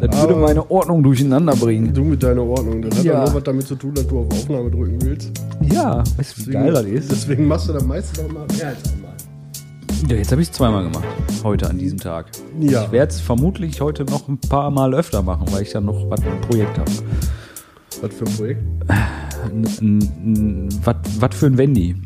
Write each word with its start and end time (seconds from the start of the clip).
Das 0.00 0.20
würde 0.20 0.34
meine 0.36 0.70
Ordnung 0.70 1.02
durcheinander 1.02 1.54
bringen. 1.54 1.92
Du 1.92 2.02
mit 2.04 2.22
deiner 2.22 2.42
Ordnung. 2.42 2.80
Das 2.82 2.98
hat 2.98 3.04
Ja. 3.04 3.24
nur 3.24 3.34
was 3.34 3.42
damit 3.44 3.66
zu 3.66 3.74
tun, 3.74 3.92
dass 3.94 4.06
du 4.06 4.20
auf 4.20 4.26
Aufnahme 4.32 4.70
drücken 4.70 4.98
willst. 5.02 5.30
Ja, 5.70 6.02
weißt 6.16 6.38
du, 6.38 6.46
wie 6.46 6.50
geil 6.52 6.72
das 6.72 6.84
ist? 6.84 7.10
Deswegen 7.10 7.46
machst 7.46 7.68
du 7.68 7.72
das 7.74 7.84
meistens 7.84 8.18
auch 8.24 8.32
mal 8.32 8.46
mehr 8.56 8.68
als 8.68 8.92
einmal. 8.92 9.10
Ja, 10.08 10.16
jetzt 10.16 10.32
habe 10.32 10.40
ich 10.40 10.48
es 10.48 10.54
zweimal 10.54 10.84
gemacht. 10.84 11.04
Heute 11.44 11.68
an 11.68 11.76
diesem 11.76 11.98
Tag. 11.98 12.26
Ja. 12.58 12.84
Ich 12.84 12.92
werde 12.92 13.12
es 13.12 13.20
vermutlich 13.20 13.80
heute 13.82 14.04
noch 14.04 14.26
ein 14.28 14.38
paar 14.38 14.70
Mal 14.70 14.94
öfter 14.94 15.22
machen, 15.22 15.46
weil 15.50 15.62
ich 15.62 15.70
dann 15.72 15.84
noch 15.84 16.08
was 16.08 16.20
ein 16.22 16.40
Projekt 16.48 16.78
habe. 16.78 16.90
Was 18.00 18.14
für 18.14 18.24
ein 18.24 18.34
Projekt? 18.36 18.62
Was 19.58 21.34
für 21.36 21.46
ein 21.46 21.58
Wendy? 21.58 21.96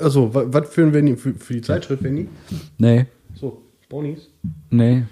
Also, 0.00 0.30
was 0.32 0.68
für 0.70 0.82
ein 0.82 0.92
Wendy? 0.92 1.16
Für, 1.16 1.34
für 1.34 1.54
die 1.54 1.60
Zeitschrift 1.60 2.02
Wendy? 2.02 2.28
Nee, 2.78 3.06
So, 3.34 3.62
Bonnies. 3.88 4.28
nee. 4.70 5.04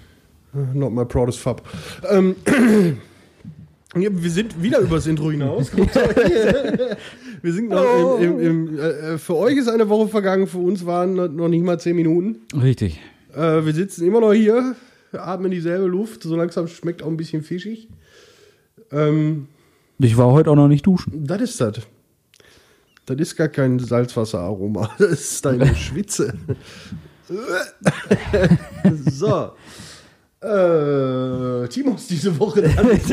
Not 0.73 0.91
my 0.93 1.05
proudest 1.05 1.39
fab. 1.39 1.61
Ähm, 2.09 2.35
wir 3.93 4.29
sind 4.31 4.61
wieder 4.61 4.79
übers 4.79 5.07
Intro 5.07 5.31
hinaus. 5.31 5.71
Wir 7.43 7.53
sind 7.53 7.69
noch 7.69 8.17
im, 8.19 8.39
im, 8.39 8.67
im, 8.67 8.79
äh, 8.79 9.17
für 9.19 9.35
euch 9.35 9.57
ist 9.57 9.67
eine 9.67 9.87
Woche 9.89 10.07
vergangen, 10.07 10.47
für 10.47 10.57
uns 10.57 10.85
waren 10.87 11.13
noch 11.13 11.27
noch 11.27 11.47
nicht 11.47 11.63
mal 11.63 11.79
zehn 11.79 11.95
Minuten. 11.95 12.37
Richtig. 12.59 12.99
Äh, 13.35 13.63
wir 13.63 13.73
sitzen 13.73 14.07
immer 14.07 14.19
noch 14.21 14.33
hier, 14.33 14.75
atmen 15.13 15.51
dieselbe 15.51 15.85
Luft, 15.85 16.23
so 16.23 16.35
langsam 16.35 16.67
schmeckt 16.67 17.03
auch 17.03 17.07
ein 17.07 17.15
bisschen 17.17 17.43
fischig. 17.43 17.89
Ähm, 18.91 19.47
Ich 19.99 20.17
war 20.17 20.31
heute 20.31 20.49
auch 20.49 20.55
noch 20.55 20.67
nicht 20.67 20.85
duschen. 20.87 21.25
das 21.27 21.41
ist 21.41 21.61
das. 21.61 21.81
Das 23.05 23.17
ist 23.19 23.35
gar 23.35 23.47
kein 23.49 23.77
Salzwasseraroma, 23.77 24.89
das 24.97 25.11
ist 25.11 25.45
deine 25.45 25.75
Schwitze. 25.75 26.33
so. 29.11 29.51
Äh, 30.47 31.67
Timo 31.69 31.95
ist 31.95 32.09
diese 32.09 32.37
Woche 32.39 32.61
nicht. 32.91 33.11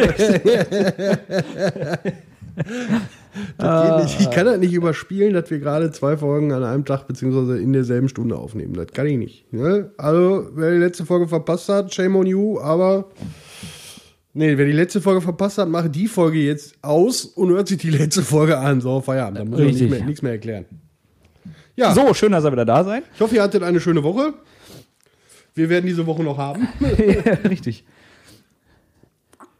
Ich 4.20 4.30
kann 4.30 4.46
das 4.46 4.58
nicht 4.58 4.72
überspielen, 4.72 5.34
dass 5.34 5.50
wir 5.50 5.58
gerade 5.58 5.90
zwei 5.90 6.16
Folgen 6.16 6.52
an 6.52 6.62
einem 6.62 6.84
Tag 6.84 7.06
beziehungsweise 7.08 7.58
in 7.58 7.72
derselben 7.72 8.08
Stunde 8.08 8.36
aufnehmen. 8.36 8.74
Das 8.74 8.86
kann 8.92 9.06
ich 9.06 9.18
nicht. 9.18 9.52
Ne? 9.52 9.90
Also, 9.96 10.48
wer 10.54 10.70
die 10.72 10.78
letzte 10.78 11.04
Folge 11.04 11.26
verpasst 11.28 11.68
hat, 11.68 11.92
shame 11.92 12.16
on 12.16 12.26
you, 12.26 12.60
aber 12.60 13.06
Nee, 14.36 14.58
wer 14.58 14.66
die 14.66 14.72
letzte 14.72 15.00
Folge 15.00 15.20
verpasst 15.20 15.58
hat, 15.58 15.68
macht 15.68 15.94
die 15.94 16.08
Folge 16.08 16.38
jetzt 16.40 16.74
aus 16.82 17.24
und 17.24 17.50
hört 17.50 17.68
sich 17.68 17.78
die 17.78 17.90
letzte 17.90 18.22
Folge 18.22 18.58
an. 18.58 18.80
So, 18.80 19.00
Feierabend. 19.00 19.38
Da 19.38 19.44
muss 19.44 19.60
ich 19.60 19.66
Richtig. 19.66 19.82
nicht 19.82 19.90
mehr, 19.98 20.04
nichts 20.06 20.22
mehr 20.22 20.32
erklären. 20.32 20.64
Ja, 21.76 21.94
So, 21.94 22.12
schön, 22.14 22.32
dass 22.32 22.44
ihr 22.44 22.50
wieder 22.50 22.64
da 22.64 22.82
seid. 22.82 23.04
ich 23.14 23.20
hoffe, 23.20 23.36
ihr 23.36 23.42
hattet 23.44 23.62
eine 23.62 23.78
schöne 23.80 24.02
Woche. 24.02 24.34
Wir 25.54 25.68
werden 25.68 25.86
diese 25.86 26.06
Woche 26.06 26.22
noch 26.22 26.36
haben. 26.36 26.68
ja, 26.80 27.32
richtig. 27.48 27.84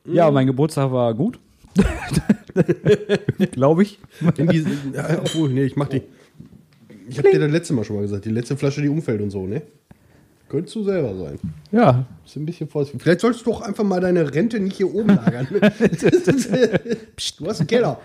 Ja, 0.05 0.31
mein 0.31 0.47
Geburtstag 0.47 0.91
war 0.92 1.14
gut. 1.14 1.39
Glaube 3.53 3.84
ich. 3.84 3.98
In 4.37 4.48
diese, 4.48 4.70
ja, 4.92 5.19
obwohl, 5.20 5.50
nee, 5.50 5.65
ich 5.65 5.77
mach 5.77 5.89
die. 5.89 6.03
Ich 7.09 7.19
habe 7.19 7.31
dir 7.31 7.39
das 7.39 7.50
letzte 7.50 7.75
Mal 7.75 7.84
schon 7.84 7.97
mal 7.97 8.03
gesagt, 8.03 8.25
die 8.25 8.31
letzte 8.31 8.56
Flasche, 8.56 8.83
die 8.83 8.89
umfällt 8.89 9.20
und 9.20 9.31
so, 9.31 9.47
ne? 9.47 9.62
Könntest 10.48 10.75
du 10.77 10.84
selber 10.84 11.17
sein. 11.17 11.39
Ja, 11.72 12.06
Ist 12.25 12.37
ein 12.37 12.47
bisschen 12.47 12.69
vorsichtig. 12.69 13.03
Vielleicht 13.03 13.20
solltest 13.20 13.47
du 13.47 13.50
doch 13.50 13.62
einfach 13.62 13.83
mal 13.83 14.00
deine 14.00 14.33
Rente 14.34 14.61
nicht 14.61 14.77
hier 14.77 14.92
oben 14.92 15.09
lagern. 15.09 15.48
Psst, 17.17 17.41
du 17.41 17.47
hast 17.47 17.61
einen 17.61 17.67
Keller. 17.67 18.00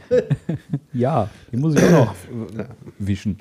ja, 0.94 1.30
die 1.52 1.58
muss 1.58 1.76
ich 1.76 1.84
auch 1.84 1.92
noch 1.92 2.16
wischen. 2.98 3.40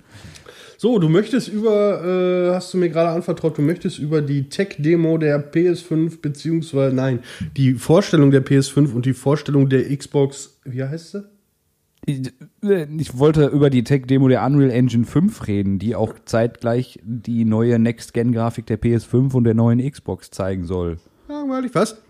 So, 0.81 1.01
du 1.01 1.09
möchtest 1.09 1.49
über, 1.49 2.05
äh, 2.05 2.55
hast 2.55 2.73
du 2.73 2.79
mir 2.79 2.89
gerade 2.89 3.11
anvertraut, 3.11 3.59
du 3.59 3.63
möchtest 3.63 3.99
über 3.99 4.23
die 4.23 4.49
Tech-Demo 4.49 5.19
der 5.19 5.53
PS5, 5.53 6.21
beziehungsweise, 6.21 6.95
nein, 6.95 7.19
die 7.57 7.75
Vorstellung 7.75 8.31
der 8.31 8.47
PS5 8.47 8.95
und 8.95 9.05
die 9.05 9.13
Vorstellung 9.13 9.69
der 9.69 9.85
Xbox, 9.97 10.61
wie 10.65 10.85
heißt 10.85 11.11
sie? 11.11 11.25
Ich, 12.07 12.33
äh, 12.63 12.87
ich 12.97 13.19
wollte 13.19 13.47
über 13.47 13.71
die 13.71 13.83
Tech-Demo 13.83 14.29
der 14.29 14.47
Unreal 14.47 14.71
Engine 14.71 15.05
5 15.05 15.49
reden, 15.49 15.81
die 15.81 15.97
auch 15.97 16.15
zeitgleich 16.25 17.01
die 17.03 17.45
neue 17.45 17.81
Next-Gen-Grafik 17.81 18.67
der 18.67 18.81
PS5 18.81 19.35
und 19.35 19.43
der 19.43 19.55
neuen 19.55 19.81
Xbox 19.91 20.31
zeigen 20.31 20.65
soll. 20.65 20.99
Langweilig, 21.27 21.75
was? 21.75 22.01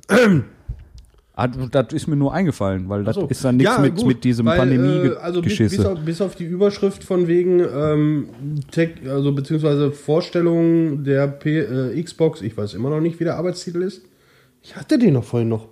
Ah, 1.40 1.46
Das 1.46 1.92
ist 1.92 2.08
mir 2.08 2.16
nur 2.16 2.34
eingefallen, 2.34 2.88
weil 2.88 3.04
das 3.04 3.14
So. 3.14 3.26
ist 3.28 3.44
dann 3.44 3.58
nichts 3.58 3.72
Ja, 3.76 3.80
mit, 3.80 3.94
gut, 3.94 4.06
mit 4.06 4.24
diesem 4.24 4.46
weil, 4.46 4.72
äh, 4.72 5.14
Also 5.18 5.40
bis, 5.40 5.56
bis, 5.56 5.78
auf, 5.84 6.00
bis 6.00 6.20
auf 6.20 6.34
die 6.34 6.44
Überschrift 6.44 7.04
von 7.04 7.28
wegen 7.28 7.60
ähm, 7.60 8.28
Tech, 8.72 8.90
also 9.08 9.30
beziehungsweise 9.32 9.92
Vorstellung 9.92 11.04
der 11.04 11.28
P, 11.28 11.60
äh, 11.60 12.02
Xbox, 12.02 12.42
ich 12.42 12.56
weiß 12.56 12.74
immer 12.74 12.90
noch 12.90 13.00
nicht, 13.00 13.20
wie 13.20 13.24
der 13.24 13.36
Arbeitstitel 13.36 13.82
ist. 13.82 14.02
Ich 14.62 14.74
hatte 14.74 14.98
den 14.98 15.12
noch 15.14 15.22
vorhin 15.22 15.48
noch. 15.48 15.68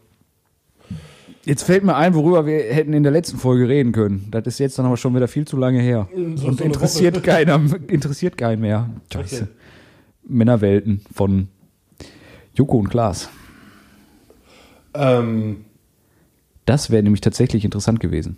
Jetzt 1.44 1.64
fällt 1.64 1.82
mir 1.84 1.96
ein, 1.96 2.14
worüber 2.14 2.46
wir 2.46 2.58
hätten 2.58 2.92
in 2.92 3.02
der 3.02 3.12
letzten 3.12 3.38
Folge 3.38 3.68
reden 3.68 3.90
können. 3.92 4.28
Das 4.30 4.46
ist 4.46 4.58
jetzt 4.60 4.78
dann 4.78 4.86
aber 4.86 4.96
schon 4.96 5.14
wieder 5.16 5.26
viel 5.28 5.46
zu 5.46 5.56
lange 5.56 5.80
her. 5.80 6.08
So- 6.36 6.46
Und 6.48 6.58
so 6.58 6.64
interessiert 6.64 7.22
keiner, 7.24 7.60
interessiert 7.88 8.36
keinen 8.38 8.60
mehr. 8.62 8.88
Scheiße. 9.12 9.42
Okay. 9.42 9.50
Männerwelten 10.28 11.02
von 11.12 11.48
Joko 12.54 12.78
und 12.78 12.88
Klaas. 12.88 13.28
Ähm, 14.96 15.64
Das 16.64 16.90
wäre 16.90 17.02
nämlich 17.02 17.20
tatsächlich 17.20 17.64
interessant 17.64 18.00
gewesen. 18.00 18.36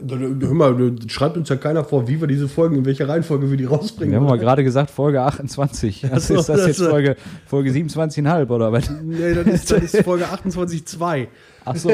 hör 0.00 0.54
mal, 0.54 0.96
schreibt 1.08 1.36
uns 1.36 1.48
ja 1.48 1.56
keiner 1.56 1.84
vor, 1.84 2.08
wie 2.08 2.20
wir 2.20 2.26
diese 2.28 2.48
Folgen, 2.48 2.76
in 2.76 2.84
welcher 2.84 3.08
Reihenfolge 3.08 3.50
wir 3.50 3.56
die 3.56 3.64
rausbringen. 3.64 4.12
Wir 4.12 4.20
haben 4.20 4.26
mal 4.26 4.38
gerade 4.38 4.64
gesagt, 4.64 4.90
Folge 4.90 5.22
28. 5.22 6.10
Was 6.10 6.28
so, 6.28 6.34
ist 6.36 6.48
das 6.48 6.58
das 6.58 6.66
jetzt 6.66 6.82
Folge, 6.82 7.16
Folge 7.46 7.70
27,5 7.70 8.48
oder 8.50 8.72
was? 8.72 8.90
Nee, 8.90 9.34
das 9.34 9.46
ist, 9.46 9.70
das 9.70 9.82
ist 9.94 10.02
Folge 10.04 10.24
28.2. 10.26 11.28
Ach 11.64 11.76
so. 11.76 11.90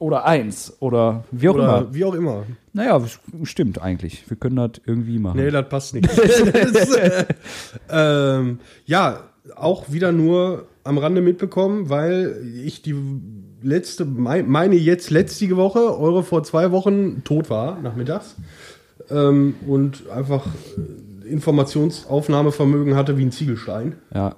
Oder 0.00 0.24
1 0.24 0.78
oder 0.80 1.24
wie 1.30 1.50
auch 1.50 1.54
Oder 1.56 1.64
immer. 1.64 1.94
wie 1.94 2.04
auch 2.06 2.14
immer. 2.14 2.44
Naja, 2.72 3.02
stimmt 3.42 3.82
eigentlich. 3.82 4.24
Wir 4.30 4.38
können 4.38 4.56
das 4.56 4.70
irgendwie 4.86 5.18
machen. 5.18 5.38
Nee, 5.38 5.50
das 5.50 5.68
passt 5.68 5.92
nicht. 5.94 6.08
das, 6.16 6.90
äh, 6.96 7.24
ähm, 7.90 8.60
ja, 8.86 9.24
auch 9.56 9.92
wieder 9.92 10.10
nur 10.10 10.64
am 10.90 10.98
Rande 10.98 11.22
mitbekommen, 11.22 11.88
weil 11.88 12.42
ich 12.64 12.82
die 12.82 12.94
letzte, 13.62 14.04
mei- 14.04 14.42
meine 14.42 14.74
jetzt 14.76 15.10
letzte 15.10 15.56
Woche, 15.56 15.98
eure 15.98 16.22
vor 16.22 16.42
zwei 16.42 16.70
Wochen 16.72 17.24
tot 17.24 17.48
war, 17.48 17.80
nachmittags. 17.80 18.36
Ähm, 19.08 19.54
und 19.66 20.10
einfach 20.10 20.46
äh, 20.46 21.28
Informationsaufnahmevermögen 21.28 22.94
hatte 22.96 23.16
wie 23.16 23.24
ein 23.24 23.32
Ziegelstein. 23.32 23.94
Ja. 24.14 24.36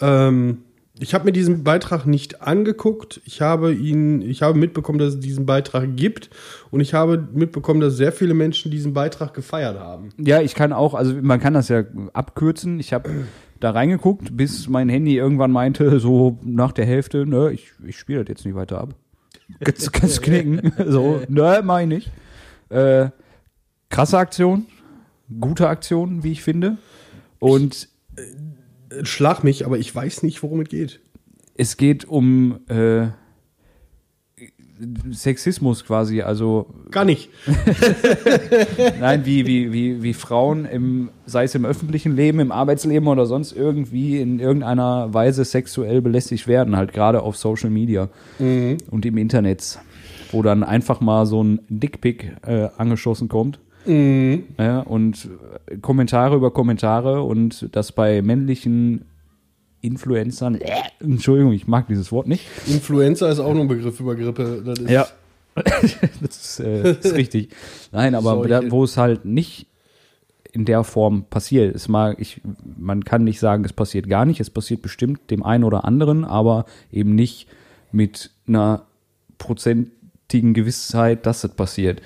Ähm, 0.00 0.58
ich 0.98 1.12
habe 1.12 1.24
mir 1.24 1.32
diesen 1.32 1.64
Beitrag 1.64 2.06
nicht 2.06 2.42
angeguckt. 2.42 3.20
Ich 3.24 3.40
habe 3.40 3.72
ihn, 3.72 4.22
ich 4.22 4.42
habe 4.42 4.56
mitbekommen, 4.56 4.98
dass 4.98 5.14
es 5.14 5.20
diesen 5.20 5.44
Beitrag 5.44 5.96
gibt 5.96 6.30
und 6.70 6.80
ich 6.80 6.94
habe 6.94 7.28
mitbekommen, 7.32 7.80
dass 7.80 7.96
sehr 7.96 8.12
viele 8.12 8.32
Menschen 8.34 8.70
diesen 8.70 8.92
Beitrag 8.92 9.34
gefeiert 9.34 9.78
haben. 9.78 10.10
Ja, 10.18 10.40
ich 10.40 10.54
kann 10.54 10.72
auch, 10.72 10.94
also 10.94 11.14
man 11.20 11.40
kann 11.40 11.54
das 11.54 11.68
ja 11.68 11.82
abkürzen. 12.12 12.78
Ich 12.78 12.92
habe 12.92 13.10
da 13.58 13.70
reingeguckt, 13.70 14.36
bis 14.36 14.68
mein 14.68 14.88
Handy 14.88 15.16
irgendwann 15.16 15.50
meinte, 15.50 15.98
so 15.98 16.38
nach 16.44 16.70
der 16.70 16.86
Hälfte, 16.86 17.26
ne, 17.26 17.50
ich, 17.50 17.72
ich 17.84 17.98
spiele 17.98 18.20
das 18.20 18.28
jetzt 18.28 18.44
nicht 18.44 18.54
weiter 18.54 18.80
ab. 18.80 18.94
Kannst, 19.60 19.92
kannst 19.92 20.22
knicken. 20.22 20.72
So, 20.86 21.22
ne, 21.28 21.60
meine 21.64 21.96
ich. 21.96 22.10
Äh, 22.68 23.08
krasse 23.88 24.16
Aktion, 24.18 24.66
gute 25.40 25.68
Aktion, 25.68 26.22
wie 26.22 26.32
ich 26.32 26.42
finde. 26.42 26.78
Und 27.40 27.88
Schlag 29.02 29.44
mich, 29.44 29.66
aber 29.66 29.78
ich 29.78 29.94
weiß 29.94 30.22
nicht, 30.22 30.42
worum 30.42 30.60
es 30.60 30.68
geht. 30.68 31.00
es 31.56 31.76
geht 31.76 32.04
um 32.04 32.60
äh, 32.68 33.08
Sexismus 35.12 35.84
quasi, 35.84 36.22
also 36.22 36.66
Gar 36.90 37.04
nicht. 37.04 37.30
Nein, 39.00 39.24
wie, 39.24 39.46
wie, 39.46 39.72
wie, 39.72 40.02
wie 40.02 40.14
Frauen, 40.14 40.64
im, 40.64 41.10
sei 41.26 41.44
es 41.44 41.54
im 41.54 41.64
öffentlichen 41.64 42.16
Leben, 42.16 42.40
im 42.40 42.50
Arbeitsleben 42.50 43.08
oder 43.08 43.26
sonst 43.26 43.52
irgendwie 43.52 44.20
in 44.20 44.40
irgendeiner 44.40 45.14
Weise 45.14 45.44
sexuell 45.44 46.02
belästigt 46.02 46.48
werden, 46.48 46.76
halt 46.76 46.92
gerade 46.92 47.22
auf 47.22 47.36
Social 47.36 47.70
Media 47.70 48.08
und 48.90 49.06
im 49.06 49.16
Internet, 49.16 49.78
wo 50.32 50.42
dann 50.42 50.64
einfach 50.64 51.00
mal 51.00 51.26
so 51.26 51.42
ein 51.42 51.60
Dickpick 51.68 52.36
äh, 52.46 52.68
angeschossen 52.76 53.28
kommt. 53.28 53.60
Ja, 53.86 54.80
und 54.80 55.28
äh, 55.66 55.76
Kommentare 55.78 56.36
über 56.36 56.50
Kommentare 56.52 57.22
und 57.22 57.68
das 57.72 57.92
bei 57.92 58.22
männlichen 58.22 59.04
Influencern, 59.80 60.60
äh, 60.60 60.70
Entschuldigung, 61.00 61.52
ich 61.52 61.66
mag 61.66 61.88
dieses 61.88 62.10
Wort 62.10 62.26
nicht, 62.26 62.46
Influenza 62.66 63.28
ist 63.28 63.40
auch 63.40 63.52
noch 63.52 63.60
ein 63.60 63.68
Begriff 63.68 64.00
über 64.00 64.14
Grippe. 64.14 64.62
Das 64.64 64.78
ist, 64.78 64.90
ja. 64.90 65.06
das 65.54 66.58
ist, 66.58 66.60
äh, 66.60 66.92
ist 66.92 67.14
richtig. 67.14 67.50
Nein, 67.92 68.14
aber 68.14 68.48
da, 68.48 68.70
wo 68.70 68.84
es 68.84 68.96
halt 68.96 69.24
nicht 69.24 69.66
in 70.54 70.64
der 70.64 70.84
Form 70.84 71.24
passiert. 71.24 71.74
Es 71.74 71.88
mag, 71.88 72.16
ich, 72.20 72.40
man 72.76 73.04
kann 73.04 73.24
nicht 73.24 73.40
sagen, 73.40 73.64
es 73.64 73.72
passiert 73.72 74.08
gar 74.08 74.24
nicht. 74.24 74.40
Es 74.40 74.50
passiert 74.50 74.82
bestimmt 74.82 75.30
dem 75.30 75.42
einen 75.42 75.64
oder 75.64 75.84
anderen, 75.84 76.24
aber 76.24 76.64
eben 76.92 77.14
nicht 77.14 77.48
mit 77.90 78.30
einer 78.46 78.86
prozentigen 79.38 80.54
Gewissheit, 80.54 81.26
dass 81.26 81.42
es 81.44 81.50
passiert. 81.50 82.00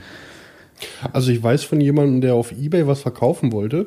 Also 1.13 1.31
ich 1.31 1.43
weiß 1.43 1.65
von 1.65 1.81
jemandem, 1.81 2.21
der 2.21 2.35
auf 2.35 2.53
Ebay 2.53 2.87
was 2.87 3.03
verkaufen 3.03 3.53
wollte. 3.53 3.87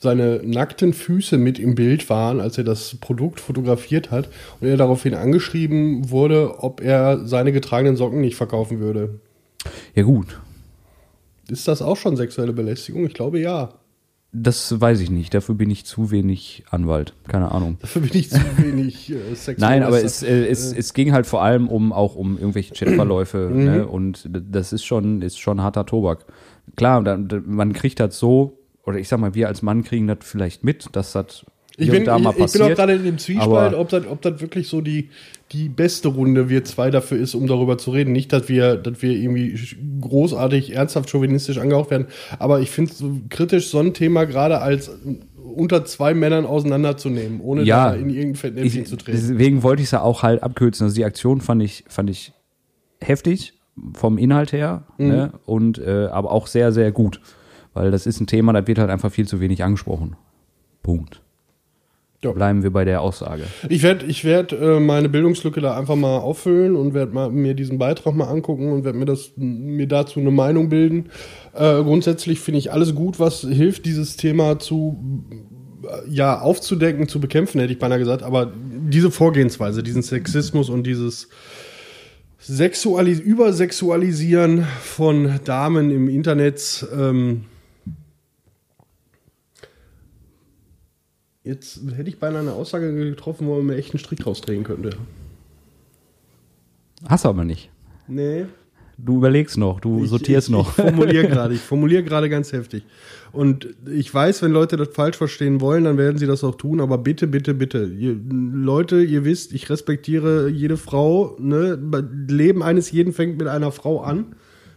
seine 0.00 0.40
nackten 0.42 0.94
Füße 0.94 1.36
mit 1.36 1.58
im 1.58 1.74
Bild 1.74 2.08
waren, 2.08 2.40
als 2.40 2.56
er 2.56 2.64
das 2.64 2.96
Produkt 2.96 3.38
fotografiert 3.38 4.10
hat 4.10 4.30
und 4.60 4.66
er 4.66 4.78
daraufhin 4.78 5.14
angeschrieben 5.14 6.10
wurde, 6.10 6.62
ob 6.62 6.80
er 6.80 7.26
seine 7.26 7.52
getragenen 7.52 7.96
Socken 7.96 8.22
nicht 8.22 8.36
verkaufen 8.36 8.80
würde. 8.80 9.20
Ja, 9.94 10.02
gut. 10.02 10.40
Ist 11.50 11.68
das 11.68 11.82
auch 11.82 11.96
schon 11.96 12.16
sexuelle 12.16 12.54
Belästigung? 12.54 13.04
Ich 13.06 13.14
glaube 13.14 13.40
ja. 13.40 13.74
Das 14.32 14.80
weiß 14.80 15.00
ich 15.00 15.10
nicht. 15.10 15.34
Dafür 15.34 15.56
bin 15.56 15.70
ich 15.70 15.84
zu 15.84 16.12
wenig 16.12 16.64
Anwalt. 16.70 17.14
Keine 17.26 17.50
Ahnung. 17.50 17.78
Dafür 17.80 18.02
bin 18.02 18.12
ich 18.14 18.30
zu 18.30 18.38
wenig 18.58 19.10
äh, 19.10 19.34
sexuell. 19.34 19.56
Nein, 19.58 19.82
aber 19.82 20.02
es, 20.02 20.22
äh, 20.22 20.46
es, 20.46 20.72
es 20.72 20.94
ging 20.94 21.12
halt 21.12 21.26
vor 21.26 21.42
allem 21.42 21.68
um 21.68 21.92
auch 21.92 22.14
um 22.14 22.38
irgendwelche 22.38 22.74
Chatverläufe. 22.74 23.48
Mhm. 23.48 23.64
ne? 23.64 23.86
Und 23.88 24.28
das 24.30 24.72
ist 24.72 24.84
schon, 24.84 25.22
ist 25.22 25.38
schon 25.38 25.60
harter 25.60 25.84
Tobak. 25.84 26.26
Klar, 26.76 27.02
man 27.44 27.72
kriegt 27.72 27.98
das 27.98 28.18
so, 28.18 28.58
oder 28.84 28.98
ich 28.98 29.08
sag 29.08 29.18
mal, 29.18 29.34
wir 29.34 29.48
als 29.48 29.62
Mann 29.62 29.82
kriegen 29.82 30.06
das 30.06 30.18
vielleicht 30.22 30.62
mit, 30.62 30.88
dass 30.92 31.12
das 31.12 31.44
Ich 31.80 31.90
bin, 31.90 32.04
da 32.04 32.18
mal 32.18 32.30
ich, 32.36 32.38
ich 32.44 32.52
bin 32.52 32.62
auch 32.62 32.66
passiert. 32.68 32.76
gerade 32.78 32.92
in 32.94 33.04
dem 33.04 33.18
Zwiespalt, 33.18 33.74
ob 33.74 33.88
das, 33.88 34.06
ob 34.06 34.20
das 34.22 34.40
wirklich 34.40 34.68
so 34.68 34.80
die, 34.80 35.08
die 35.52 35.68
beste 35.68 36.08
Runde 36.08 36.48
wir 36.48 36.64
zwei 36.64 36.90
dafür 36.90 37.18
ist, 37.18 37.34
um 37.34 37.46
darüber 37.46 37.78
zu 37.78 37.90
reden. 37.90 38.12
Nicht, 38.12 38.32
dass 38.32 38.48
wir, 38.48 38.76
dass 38.76 39.02
wir 39.02 39.12
irgendwie 39.12 39.58
großartig, 40.00 40.74
ernsthaft 40.74 41.10
chauvinistisch 41.10 41.58
angehaucht 41.58 41.90
werden, 41.90 42.06
aber 42.38 42.60
ich 42.60 42.70
finde 42.70 42.92
es 42.92 42.98
so 42.98 43.18
kritisch, 43.28 43.68
so 43.68 43.78
ein 43.78 43.94
Thema 43.94 44.24
gerade 44.26 44.60
als 44.60 44.90
unter 45.54 45.84
zwei 45.84 46.14
Männern 46.14 46.46
auseinanderzunehmen, 46.46 47.40
ohne 47.40 47.62
Ja, 47.64 47.90
da 47.90 47.96
in 47.96 48.10
irgendein 48.10 48.34
Fettnäpfchen 48.36 48.86
zu 48.86 48.96
treten. 48.96 49.18
deswegen 49.18 49.62
wollte 49.62 49.82
ich 49.82 49.86
es 49.88 49.92
ja 49.92 50.02
auch 50.02 50.22
halt 50.22 50.42
abkürzen. 50.42 50.84
Also 50.84 50.94
die 50.94 51.04
Aktion 51.04 51.40
fand 51.40 51.62
ich, 51.62 51.84
fand 51.88 52.08
ich 52.10 52.32
heftig 53.00 53.54
vom 53.94 54.18
Inhalt 54.18 54.52
her, 54.52 54.84
Mhm. 54.98 55.08
ne? 55.08 55.32
und 55.46 55.78
äh, 55.78 56.06
aber 56.12 56.30
auch 56.30 56.46
sehr, 56.46 56.70
sehr 56.72 56.92
gut. 56.92 57.20
Weil 57.72 57.90
das 57.90 58.06
ist 58.06 58.20
ein 58.20 58.26
Thema, 58.26 58.52
das 58.52 58.66
wird 58.66 58.78
halt 58.78 58.90
einfach 58.90 59.10
viel 59.12 59.26
zu 59.28 59.40
wenig 59.40 59.62
angesprochen. 59.64 60.16
Punkt. 60.82 61.22
Ja. 62.22 62.32
Bleiben 62.32 62.62
wir 62.62 62.70
bei 62.70 62.84
der 62.84 63.00
Aussage. 63.00 63.44
Ich 63.70 63.82
werde 63.82 64.04
ich 64.04 64.24
werd, 64.26 64.52
äh, 64.52 64.78
meine 64.78 65.08
Bildungslücke 65.08 65.62
da 65.62 65.74
einfach 65.78 65.96
mal 65.96 66.18
auffüllen 66.18 66.76
und 66.76 66.92
werde 66.92 67.12
mal, 67.14 67.30
mir 67.30 67.54
diesen 67.54 67.78
Beitrag 67.78 68.14
mal 68.14 68.26
angucken 68.28 68.70
und 68.72 68.84
werde 68.84 68.98
mir, 68.98 69.06
das- 69.06 69.32
mir 69.36 69.86
dazu 69.88 70.20
eine 70.20 70.30
Meinung 70.30 70.68
bilden. 70.68 71.06
Äh, 71.54 71.82
grundsätzlich 71.82 72.40
finde 72.40 72.58
ich 72.58 72.72
alles 72.72 72.94
gut, 72.94 73.18
was 73.20 73.40
hilft, 73.40 73.86
dieses 73.86 74.16
Thema 74.18 74.58
zu 74.58 75.24
äh, 75.82 76.10
ja, 76.10 76.38
aufzudecken, 76.40 77.08
zu 77.08 77.20
bekämpfen, 77.20 77.58
hätte 77.58 77.72
ich 77.72 77.78
beinahe 77.78 77.98
gesagt. 77.98 78.22
Aber 78.22 78.52
diese 78.90 79.10
Vorgehensweise, 79.10 79.82
diesen 79.82 80.02
Sexismus 80.02 80.68
und 80.68 80.86
dieses 80.86 81.28
Sexualis 82.38 83.18
Übersexualisieren 83.20 84.66
von 84.82 85.40
Damen 85.44 85.90
im 85.90 86.08
Internet, 86.08 86.86
ähm, 86.98 87.44
Jetzt 91.50 91.80
hätte 91.96 92.08
ich 92.08 92.20
beinahe 92.20 92.42
eine 92.42 92.52
Aussage 92.52 92.94
getroffen, 92.94 93.48
wo 93.48 93.56
man 93.56 93.66
mir 93.66 93.74
echt 93.74 93.92
einen 93.92 93.98
Strick 93.98 94.20
draus 94.20 94.40
drehen 94.40 94.62
könnte. 94.62 94.90
Hast 97.08 97.24
du 97.24 97.28
aber 97.28 97.44
nicht. 97.44 97.70
Nee. 98.06 98.44
Du 98.96 99.16
überlegst 99.16 99.58
noch, 99.58 99.80
du 99.80 100.06
sortierst 100.06 100.46
ich, 100.46 100.52
noch. 100.52 100.68
Ich 100.78 100.84
formuliere 100.84 101.26
gerade, 101.26 101.54
ich 101.54 101.60
formuliere 101.60 102.04
gerade 102.04 102.28
ganz 102.28 102.52
heftig. 102.52 102.84
Und 103.32 103.66
ich 103.90 104.14
weiß, 104.14 104.42
wenn 104.42 104.52
Leute 104.52 104.76
das 104.76 104.90
falsch 104.90 105.16
verstehen 105.16 105.60
wollen, 105.60 105.82
dann 105.82 105.98
werden 105.98 106.18
sie 106.18 106.26
das 106.28 106.44
auch 106.44 106.54
tun, 106.54 106.80
aber 106.80 106.98
bitte, 106.98 107.26
bitte, 107.26 107.52
bitte. 107.52 107.84
Ihr, 107.84 108.16
Leute, 108.30 109.02
ihr 109.02 109.24
wisst, 109.24 109.52
ich 109.52 109.70
respektiere 109.70 110.48
jede 110.50 110.76
Frau. 110.76 111.36
Ne? 111.40 111.76
Leben 112.28 112.62
eines 112.62 112.92
jeden 112.92 113.12
fängt 113.12 113.38
mit 113.38 113.48
einer 113.48 113.72
Frau 113.72 114.02
an. 114.02 114.36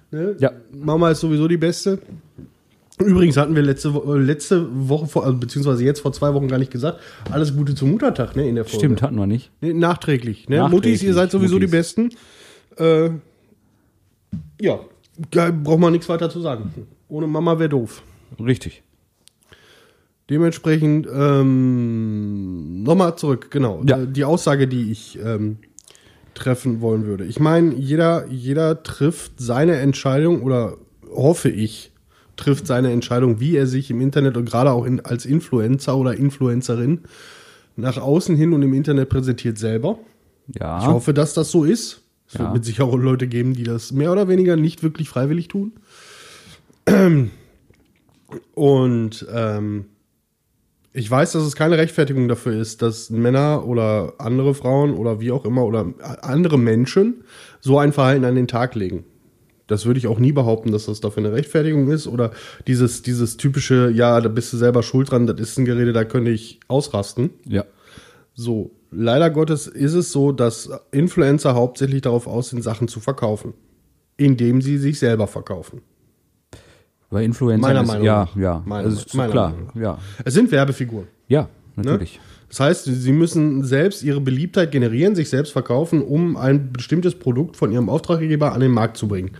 Ne? 0.09 0.37
Ja. 0.39 0.53
Mama 0.71 1.11
ist 1.11 1.19
sowieso 1.19 1.47
die 1.47 1.57
Beste. 1.57 1.99
Übrigens 3.05 3.37
hatten 3.37 3.55
wir 3.55 3.61
letzte, 3.61 3.89
äh, 3.89 4.17
letzte 4.17 4.67
Woche, 4.89 5.07
vor, 5.07 5.25
also 5.25 5.37
beziehungsweise 5.37 5.83
jetzt 5.83 5.99
vor 6.01 6.13
zwei 6.13 6.33
Wochen 6.33 6.47
gar 6.47 6.57
nicht 6.59 6.71
gesagt, 6.71 6.99
alles 7.31 7.55
Gute 7.55 7.75
zum 7.75 7.91
Muttertag 7.91 8.35
ne, 8.35 8.47
in 8.47 8.55
der 8.55 8.65
Folge. 8.65 8.79
Stimmt, 8.79 9.01
hatten 9.01 9.15
wir 9.15 9.27
nicht. 9.27 9.51
Nee, 9.61 9.73
nachträglich, 9.73 10.49
ne? 10.49 10.57
Nachträglich, 10.57 10.91
Muttis, 10.91 11.03
ihr 11.03 11.13
seid 11.13 11.31
sowieso 11.31 11.55
Muttis. 11.55 11.69
die 11.69 11.77
Besten. 11.77 12.09
Äh, 12.77 13.09
ja, 14.61 14.79
braucht 15.63 15.79
man 15.79 15.91
nichts 15.93 16.09
weiter 16.09 16.29
zu 16.29 16.41
sagen. 16.41 16.73
Ohne 17.07 17.27
Mama 17.27 17.59
wäre 17.59 17.69
doof. 17.69 18.01
Richtig. 18.43 18.81
Dementsprechend, 20.29 21.07
ähm, 21.13 22.83
nochmal 22.83 23.17
zurück, 23.17 23.51
genau. 23.51 23.83
Ja. 23.85 24.01
Äh, 24.01 24.07
Die 24.07 24.23
Aussage, 24.23 24.67
die 24.67 24.91
ich 24.91 25.19
ähm, 25.23 25.57
treffen 26.33 26.81
wollen 26.81 27.05
würde. 27.05 27.25
Ich 27.25 27.39
meine, 27.39 27.75
jeder, 27.75 28.25
jeder 28.27 28.83
trifft 28.83 29.33
seine 29.37 29.75
Entscheidung 29.77 30.41
oder 30.41 30.77
hoffe 31.13 31.49
ich, 31.49 31.91
trifft 32.35 32.67
seine 32.67 32.91
Entscheidung, 32.91 33.39
wie 33.39 33.55
er 33.55 33.67
sich 33.67 33.89
im 33.91 34.01
Internet 34.01 34.37
und 34.37 34.45
gerade 34.45 34.71
auch 34.71 34.85
in, 34.85 34.99
als 35.01 35.25
Influencer 35.25 35.95
oder 35.97 36.15
Influencerin 36.15 37.01
nach 37.75 37.97
außen 37.97 38.35
hin 38.35 38.53
und 38.53 38.61
im 38.61 38.73
Internet 38.73 39.09
präsentiert 39.09 39.57
selber. 39.57 39.97
Ja. 40.59 40.79
Ich 40.79 40.87
hoffe, 40.87 41.13
dass 41.13 41.33
das 41.33 41.51
so 41.51 41.63
ist. 41.63 42.01
Es 42.27 42.33
Ja. 42.35 42.39
wird 42.41 42.53
mit 42.53 42.65
Sicherheit 42.65 42.91
auch 42.93 42.97
Leute 42.97 43.27
geben, 43.27 43.53
die 43.53 43.63
das 43.63 43.91
mehr 43.91 44.11
oder 44.11 44.27
weniger 44.27 44.55
nicht 44.55 44.83
wirklich 44.83 45.09
freiwillig 45.09 45.47
tun. 45.47 45.73
Und 48.55 49.25
ähm, 49.31 49.85
ich 50.91 51.09
weiß, 51.09 51.31
dass 51.33 51.43
es 51.43 51.55
keine 51.55 51.77
Rechtfertigung 51.77 52.27
dafür 52.27 52.53
ist, 52.59 52.81
dass 52.81 53.09
Männer 53.09 53.65
oder 53.65 54.13
andere 54.19 54.53
Frauen 54.53 54.93
oder 54.93 55.19
wie 55.19 55.31
auch 55.31 55.45
immer 55.45 55.65
oder 55.65 55.87
andere 56.21 56.57
Menschen 56.57 57.23
so 57.61 57.79
ein 57.79 57.93
Verhalten 57.93 58.25
an 58.25 58.35
den 58.35 58.47
Tag 58.47 58.75
legen. 58.75 59.03
Das 59.73 59.85
würde 59.85 59.97
ich 59.97 60.07
auch 60.07 60.19
nie 60.19 60.31
behaupten, 60.31 60.71
dass 60.71 60.85
das 60.85 61.01
dafür 61.01 61.23
eine 61.25 61.33
Rechtfertigung 61.33 61.89
ist 61.91 62.07
oder 62.07 62.31
dieses, 62.67 63.01
dieses 63.01 63.37
typische, 63.37 63.89
ja, 63.89 64.21
da 64.21 64.29
bist 64.29 64.53
du 64.53 64.57
selber 64.57 64.83
schuld 64.83 65.11
dran, 65.11 65.27
das 65.27 65.39
ist 65.39 65.57
ein 65.57 65.65
Gerede, 65.65 65.91
da 65.93 66.05
könnte 66.05 66.31
ich 66.31 66.59
ausrasten. 66.67 67.31
ja. 67.45 67.65
So, 68.35 68.71
leider 68.89 69.29
Gottes 69.29 69.67
ist 69.67 69.93
es 69.93 70.11
so, 70.11 70.31
dass 70.31 70.67
Influencer 70.91 71.53
hauptsächlich 71.53 72.01
darauf 72.01 72.25
aus 72.25 72.49
sind, 72.49 72.63
Sachen 72.63 72.87
zu 72.87 72.99
verkaufen. 72.99 73.53
Indem 74.17 74.59
sie 74.61 74.77
sich 74.79 74.97
selber 74.97 75.27
verkaufen. 75.27 75.81
Bei 77.11 77.23
Influencern 77.23 77.61
Meiner 77.61 77.81
ist, 77.81 77.87
Meinung 77.87 78.05
ja, 78.05 78.19
nach. 78.25 78.35
ja. 78.35 78.63
Meiner- 78.65 78.87
ist 78.87 79.13
meiner 79.13 79.31
klar. 79.31 79.49
Meinung 79.51 79.67
nach. 79.75 79.75
Ja. 79.81 79.97
Es 80.25 80.33
sind 80.33 80.51
Werbefiguren. 80.51 81.07
Ja, 81.27 81.47
Ne? 81.75 81.99
Das 82.53 82.59
heißt, 82.59 82.85
sie 82.85 83.13
müssen 83.13 83.63
selbst 83.63 84.03
ihre 84.03 84.21
Beliebtheit 84.21 84.71
generieren, 84.71 85.15
sich 85.15 85.27
selbst 85.27 85.53
verkaufen, 85.53 86.03
um 86.03 86.37
ein 86.37 86.71
bestimmtes 86.71 87.15
Produkt 87.15 87.57
von 87.57 87.71
ihrem 87.71 87.89
Auftraggeber 87.89 88.53
an 88.53 88.59
den 88.59 88.69
Markt 88.69 88.95
zu 88.95 89.07
bringen. 89.07 89.31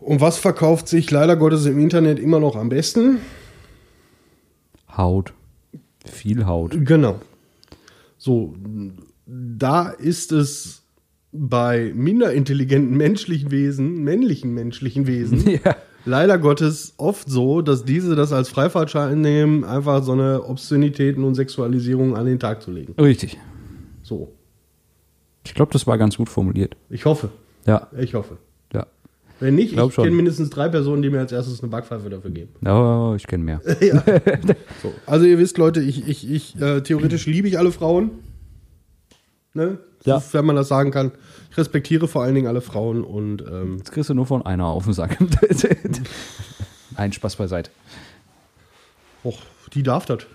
Und 0.00 0.22
was 0.22 0.38
verkauft 0.38 0.88
sich 0.88 1.10
leider 1.10 1.36
Gottes 1.36 1.66
im 1.66 1.78
Internet 1.78 2.18
immer 2.18 2.40
noch 2.40 2.56
am 2.56 2.70
besten? 2.70 3.18
Haut. 4.96 5.34
Viel 6.06 6.46
Haut. 6.46 6.72
Genau. 6.86 7.20
So, 8.16 8.54
da 9.26 9.90
ist 9.90 10.32
es 10.32 10.80
bei 11.30 11.92
minder 11.94 12.32
intelligenten 12.32 12.96
menschlichen 12.96 13.50
Wesen, 13.50 14.02
männlichen 14.02 14.54
menschlichen 14.54 15.06
Wesen, 15.06 15.46
Ja. 15.62 15.76
Leider 16.04 16.38
Gottes 16.38 16.94
oft 16.96 17.28
so, 17.28 17.62
dass 17.62 17.84
diese 17.84 18.16
das 18.16 18.32
als 18.32 18.48
Freifahrtschein 18.48 19.20
nehmen, 19.20 19.64
einfach 19.64 20.02
so 20.02 20.12
eine 20.12 20.42
Obszönitäten 20.44 21.24
und 21.24 21.34
Sexualisierung 21.34 22.16
an 22.16 22.26
den 22.26 22.38
Tag 22.38 22.62
zu 22.62 22.70
legen. 22.70 22.94
Richtig. 23.00 23.38
So. 24.02 24.32
Ich 25.44 25.54
glaube, 25.54 25.72
das 25.72 25.86
war 25.86 25.98
ganz 25.98 26.16
gut 26.16 26.28
formuliert. 26.28 26.76
Ich 26.90 27.04
hoffe. 27.04 27.30
Ja, 27.66 27.88
Ich 27.98 28.14
hoffe. 28.14 28.38
ja. 28.72 28.86
Wenn 29.40 29.54
nicht, 29.54 29.72
ich 29.72 29.78
schon. 29.94 30.04
kenne 30.04 30.16
mindestens 30.16 30.50
drei 30.50 30.68
Personen, 30.68 31.00
die 31.00 31.10
mir 31.10 31.20
als 31.20 31.30
erstes 31.30 31.60
eine 31.62 31.70
Backpfeife 31.70 32.10
dafür 32.10 32.30
geben. 32.30 32.50
Oh, 32.66 33.14
ich 33.16 33.26
kenne 33.26 33.44
mehr. 33.44 33.60
So. 34.82 34.92
Also 35.06 35.26
ihr 35.26 35.38
wisst, 35.38 35.58
Leute, 35.58 35.80
ich, 35.80 36.08
ich, 36.08 36.28
ich 36.30 36.60
äh, 36.60 36.80
theoretisch 36.82 37.26
liebe 37.26 37.46
ich 37.48 37.58
alle 37.58 37.70
Frauen. 37.70 38.10
Ne? 39.58 39.78
Ja. 40.04 40.22
Wenn 40.32 40.44
man 40.46 40.54
das 40.56 40.68
sagen 40.68 40.90
kann. 40.92 41.10
Ich 41.50 41.58
respektiere 41.58 42.06
vor 42.08 42.22
allen 42.22 42.34
Dingen 42.36 42.46
alle 42.46 42.60
Frauen 42.60 43.02
und 43.02 43.42
ähm, 43.42 43.78
Jetzt 43.78 43.90
kriegst 43.92 44.08
du 44.08 44.14
nur 44.14 44.26
von 44.26 44.46
einer 44.46 44.66
auf 44.66 44.84
den 44.84 44.92
Sack. 44.92 45.18
Ein 46.96 47.12
Spaß 47.12 47.34
beiseite. 47.36 47.70
och, 49.24 49.38
die 49.74 49.82
darf 49.82 50.06
das. 50.06 50.20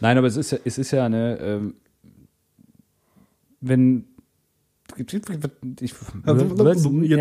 Nein, 0.00 0.16
aber 0.18 0.26
es 0.28 0.36
ist 0.36 0.52
ja, 0.52 0.58
es 0.64 0.78
ist 0.78 0.90
ja 0.92 1.04
eine, 1.06 1.38
ähm, 1.40 1.74
wenn 3.60 4.06
ich, 4.96 5.06
Jetzt 5.12 5.28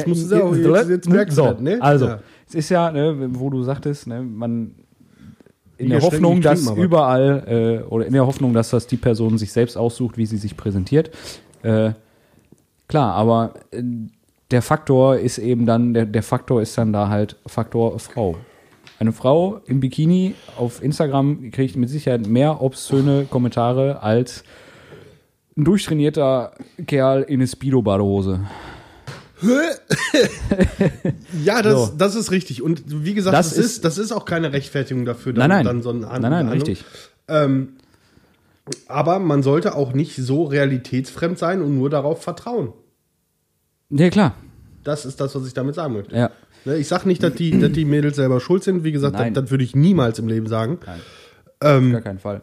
musst 0.08 0.32
du 0.32 0.36
es 0.36 0.42
auch- 0.42 0.56
jetzt- 0.56 0.90
jetzt 0.90 1.10
merkst 1.10 1.38
du 1.38 1.44
so, 1.44 1.50
das, 1.52 1.60
ne? 1.62 1.82
Also, 1.82 2.06
Ja. 2.08 2.20
es 2.48 2.56
ist 2.56 2.70
ja, 2.70 2.92
ne, 2.92 3.30
wo 3.34 3.50
du 3.50 3.64
sagtest, 3.64 4.08
ne, 4.08 4.22
man 4.22 4.76
in 5.80 5.90
der 5.90 6.02
Hoffnung, 6.02 6.42
dass 6.42 6.70
überall 6.72 7.84
äh, 7.86 7.90
oder 7.90 8.06
in 8.06 8.14
der 8.14 8.28
Hoffnung, 8.28 8.54
dass 8.54 8.70
das 8.70 8.86
die 8.86 8.98
Person 8.98 9.38
sich 9.38 9.52
selbst 9.52 9.78
aussucht, 9.78 10.18
wie 10.18 10.26
sie 10.26 10.38
sich 10.38 10.58
präsentiert. 10.58 11.10
Äh, 11.64 11.92
klar, 12.88 13.16
aber 13.16 13.54
äh, 13.72 13.82
der 14.52 14.62
Faktor 14.62 15.18
ist 15.18 15.38
eben 15.38 15.66
dann, 15.66 15.94
der, 15.94 16.06
der 16.06 16.24
Faktor 16.24 16.62
ist 16.62 16.78
dann 16.78 16.92
da 16.92 17.10
halt 17.10 17.38
Faktor 17.46 17.98
Frau. 18.00 18.36
Eine 19.00 19.14
Frau 19.14 19.62
im 19.66 19.80
Bikini 19.80 20.36
auf 20.58 20.84
Instagram 20.84 21.52
kriegt 21.52 21.78
mit 21.78 21.88
Sicherheit 21.88 22.28
mehr 22.28 22.62
obszöne 22.62 23.26
Kommentare 23.30 24.04
als 24.04 24.44
ein 25.56 25.64
durchtrainierter 25.64 26.52
Kerl 26.88 27.22
in 27.24 27.36
eine 27.36 27.48
Speedo-Badehose. 27.48 28.42
ja, 31.44 31.62
das, 31.62 31.74
So. 31.74 31.94
das 31.98 32.16
ist 32.16 32.32
richtig. 32.32 32.62
Und 32.62 32.84
wie 32.88 33.14
gesagt, 33.14 33.36
Das 33.36 33.50
das, 33.50 33.58
ist- 33.58 33.66
ist, 33.66 33.86
das 33.86 33.98
ist 33.98 34.12
auch 34.12 34.26
keine 34.26 34.54
Rechtfertigung 34.54 35.06
dafür, 35.06 35.34
Nein, 35.34 35.50
nein. 35.50 35.66
dann 35.66 35.82
so 35.82 35.92
ein 35.92 36.00
nein, 36.00 36.22
nein, 36.22 36.50
richtig. 36.50 36.84
Ähm, 37.28 37.74
aber 38.88 39.20
man 39.20 39.44
sollte 39.44 39.76
auch 39.76 39.94
nicht 39.94 40.16
so 40.16 40.44
realitätsfremd 40.44 41.40
sein 41.40 41.62
und 41.62 41.76
nur 41.76 41.90
darauf 41.90 42.22
vertrauen. 42.22 42.74
Ja, 43.90 44.10
klar. 44.10 44.36
Das 44.84 45.06
ist 45.06 45.20
das, 45.20 45.34
was 45.36 45.48
ich 45.48 45.54
damit 45.54 45.76
sagen 45.76 45.94
möchte. 45.94 46.16
Ja. 46.16 46.32
Ne, 46.66 46.78
Ich 46.78 46.88
sage 46.88 47.08
nicht, 47.08 47.24
dass 47.24 47.34
die, 47.34 47.60
dass 47.60 47.72
die 47.72 47.86
Mädels 47.86 48.16
selber 48.18 48.40
schuld 48.40 48.64
sind. 48.64 48.84
Wie 48.84 48.92
gesagt, 48.92 49.18
das, 49.18 49.34
das 49.34 49.52
würde 49.52 49.64
ich 49.64 49.76
niemals 49.76 50.20
im 50.20 50.28
Leben 50.28 50.48
sagen. 50.48 50.80
Nein. 50.86 51.00
Ähm, 51.62 51.86
Auf 51.88 51.92
gar 51.94 52.02
keinen 52.02 52.20
Fall. 52.20 52.42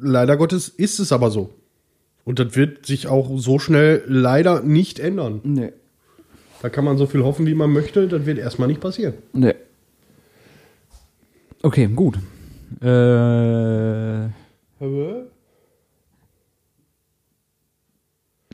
leider 0.00 0.36
Gottes 0.36 0.68
ist 0.68 0.98
es 1.00 1.12
aber 1.12 1.30
so. 1.30 1.50
Und 2.24 2.38
das 2.38 2.54
wird 2.56 2.86
sich 2.86 3.08
auch 3.08 3.30
so 3.38 3.58
schnell 3.58 4.04
leider 4.06 4.62
nicht 4.62 4.98
ändern. 4.98 5.40
Nee. 5.44 5.72
Da 6.62 6.68
kann 6.68 6.84
man 6.84 6.96
so 6.96 7.06
viel 7.06 7.24
hoffen, 7.24 7.46
wie 7.46 7.54
man 7.54 7.72
möchte. 7.72 8.06
Das 8.06 8.24
wird 8.26 8.38
erstmal 8.38 8.68
nicht 8.68 8.80
passieren. 8.80 9.14
Nee. 9.32 9.54
Okay, 11.62 11.88
gut. 11.88 12.18
Äh, 12.80 14.28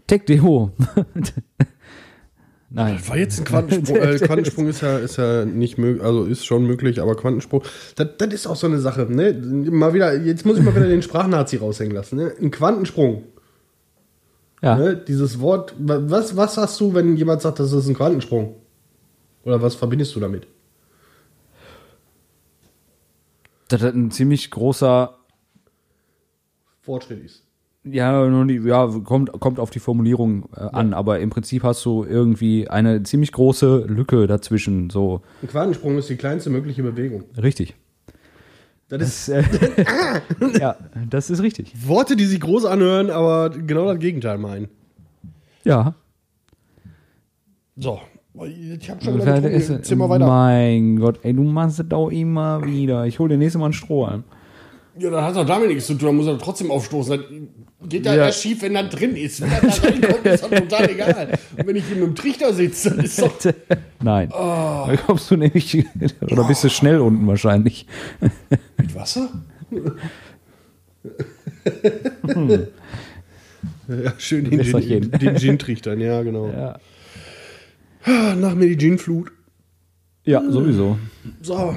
TechDeo. 0.06 0.70
Nein. 2.70 2.96
Das 2.96 3.08
war 3.08 3.16
jetzt 3.16 3.38
ein 3.38 3.44
Quantensprung. 3.44 3.98
Äh, 4.02 4.18
Quantensprung 4.18 4.68
ist 4.68 4.82
ja, 4.82 4.98
ist 4.98 5.16
ja 5.16 5.44
nicht 5.44 5.78
möglich, 5.78 6.04
also 6.04 6.24
ist 6.24 6.44
schon 6.44 6.66
möglich, 6.66 7.00
aber 7.00 7.16
Quantensprung, 7.16 7.62
das, 7.96 8.08
das 8.18 8.34
ist 8.34 8.46
auch 8.46 8.56
so 8.56 8.66
eine 8.66 8.78
Sache. 8.78 9.06
Ne? 9.10 9.32
Mal 9.70 9.94
wieder, 9.94 10.14
jetzt 10.14 10.44
muss 10.44 10.58
ich 10.58 10.64
mal 10.64 10.74
wieder 10.74 10.88
den 10.88 11.02
Sprachnazi 11.02 11.56
raushängen 11.56 11.94
lassen. 11.94 12.16
Ne? 12.16 12.32
Ein 12.40 12.50
Quantensprung. 12.50 13.24
Ja. 14.62 14.76
Ne? 14.76 14.96
Dieses 14.96 15.40
Wort, 15.40 15.74
wa- 15.78 16.00
was, 16.04 16.36
was 16.36 16.56
hast 16.56 16.80
du, 16.80 16.92
wenn 16.94 17.16
jemand 17.16 17.42
sagt, 17.42 17.60
das 17.60 17.72
ist 17.72 17.86
ein 17.88 17.94
Quantensprung? 17.94 18.56
Oder 19.44 19.62
was 19.62 19.74
verbindest 19.76 20.14
du 20.16 20.20
damit? 20.20 20.46
Das 23.68 23.82
hat 23.82 23.94
ein 23.94 24.10
ziemlich 24.10 24.50
großer, 24.50 25.14
Fortschritt 26.80 27.22
ist. 27.24 27.44
ja, 27.84 28.24
ja 28.26 29.00
kommt, 29.04 29.30
kommt 29.32 29.58
auf 29.60 29.68
die 29.70 29.78
Formulierung 29.78 30.48
äh, 30.56 30.60
an, 30.60 30.94
aber 30.94 31.20
im 31.20 31.28
Prinzip 31.28 31.62
hast 31.64 31.84
du 31.84 32.02
irgendwie 32.04 32.66
eine 32.68 33.02
ziemlich 33.02 33.30
große 33.30 33.84
Lücke 33.86 34.26
dazwischen. 34.26 34.88
So, 34.88 35.20
Ein 35.42 35.48
Quantensprung 35.48 35.98
ist 35.98 36.08
die 36.08 36.16
kleinste 36.16 36.48
mögliche 36.50 36.82
Bewegung. 36.82 37.24
richtig. 37.40 37.74
Das 38.88 39.02
ist 39.02 39.28
Das, 39.28 39.46
äh, 39.46 40.58
ja, 40.60 40.76
das 41.10 41.30
ist 41.30 41.42
richtig. 41.42 41.72
Worte, 41.86 42.16
die 42.16 42.24
sich 42.24 42.40
groß 42.40 42.64
anhören, 42.64 43.10
aber 43.10 43.50
genau 43.50 43.86
das 43.86 43.98
Gegenteil 43.98 44.38
meinen. 44.38 44.68
Ja. 45.64 45.94
So, 47.76 48.00
ich 48.44 48.90
habe 48.90 49.04
schon 49.04 49.20
wieder. 49.20 49.50
Ist, 49.50 49.68
Jetzt 49.68 49.88
Zimmer 49.88 50.08
weiter. 50.08 50.26
mein 50.26 50.96
Gott, 50.98 51.20
ey, 51.22 51.34
du 51.34 51.42
machst 51.42 51.78
das 51.78 51.90
auch 51.92 52.10
immer 52.10 52.64
wieder. 52.64 53.04
Ich 53.06 53.18
hole 53.18 53.30
dir 53.30 53.38
nächstes 53.38 53.58
Mal 53.58 53.66
einen 53.66 53.74
Strohhalm. 53.74 54.24
Ja, 54.98 55.10
das 55.10 55.22
hat 55.22 55.36
doch 55.36 55.46
damit 55.46 55.68
nichts 55.68 55.86
zu 55.86 55.94
tun, 55.94 56.06
da 56.08 56.12
muss 56.12 56.26
er 56.26 56.38
trotzdem 56.38 56.70
aufstoßen. 56.70 57.18
Das 57.80 57.88
geht 57.88 58.04
ja, 58.06 58.14
Ja. 58.14 58.26
erst 58.26 58.42
schief, 58.42 58.62
wenn 58.62 58.74
er 58.74 58.84
drin 58.84 59.14
ist. 59.16 59.40
Wenn 59.40 59.50
er 59.50 59.60
da 59.60 59.68
reinkommt, 59.68 60.26
ist 60.26 60.42
das 60.42 60.50
total 60.50 60.90
egal. 60.90 61.38
Und 61.56 61.66
wenn 61.66 61.76
ich 61.76 61.84
hier 61.84 61.96
mit 61.96 62.06
dem 62.06 62.14
Trichter 62.14 62.52
sitze, 62.52 62.90
dann 62.90 63.04
ist 63.04 63.20
doch. 63.22 63.32
Nein. 64.02 64.28
Oh. 64.32 64.86
Da 64.88 64.96
kommst 65.06 65.30
du 65.30 65.36
nämlich, 65.36 65.86
oder 66.22 66.44
bist 66.44 66.64
du 66.64 66.68
schnell 66.70 66.98
unten 67.00 67.26
wahrscheinlich. 67.26 67.86
Mit 68.78 68.94
Wasser? 68.94 69.28
Ja, 73.88 74.12
schön 74.18 74.50
den, 74.50 74.62
Gin, 74.62 75.10
den 75.10 75.36
Gin-Trichtern, 75.36 76.00
ja, 76.00 76.22
genau. 76.22 76.48
Ja, 76.48 78.34
Nach 78.34 78.54
mir 78.54 78.68
die 78.68 78.76
Gin-Flut. 78.76 79.32
ja 80.24 80.42
sowieso. 80.50 80.98
So. 81.42 81.74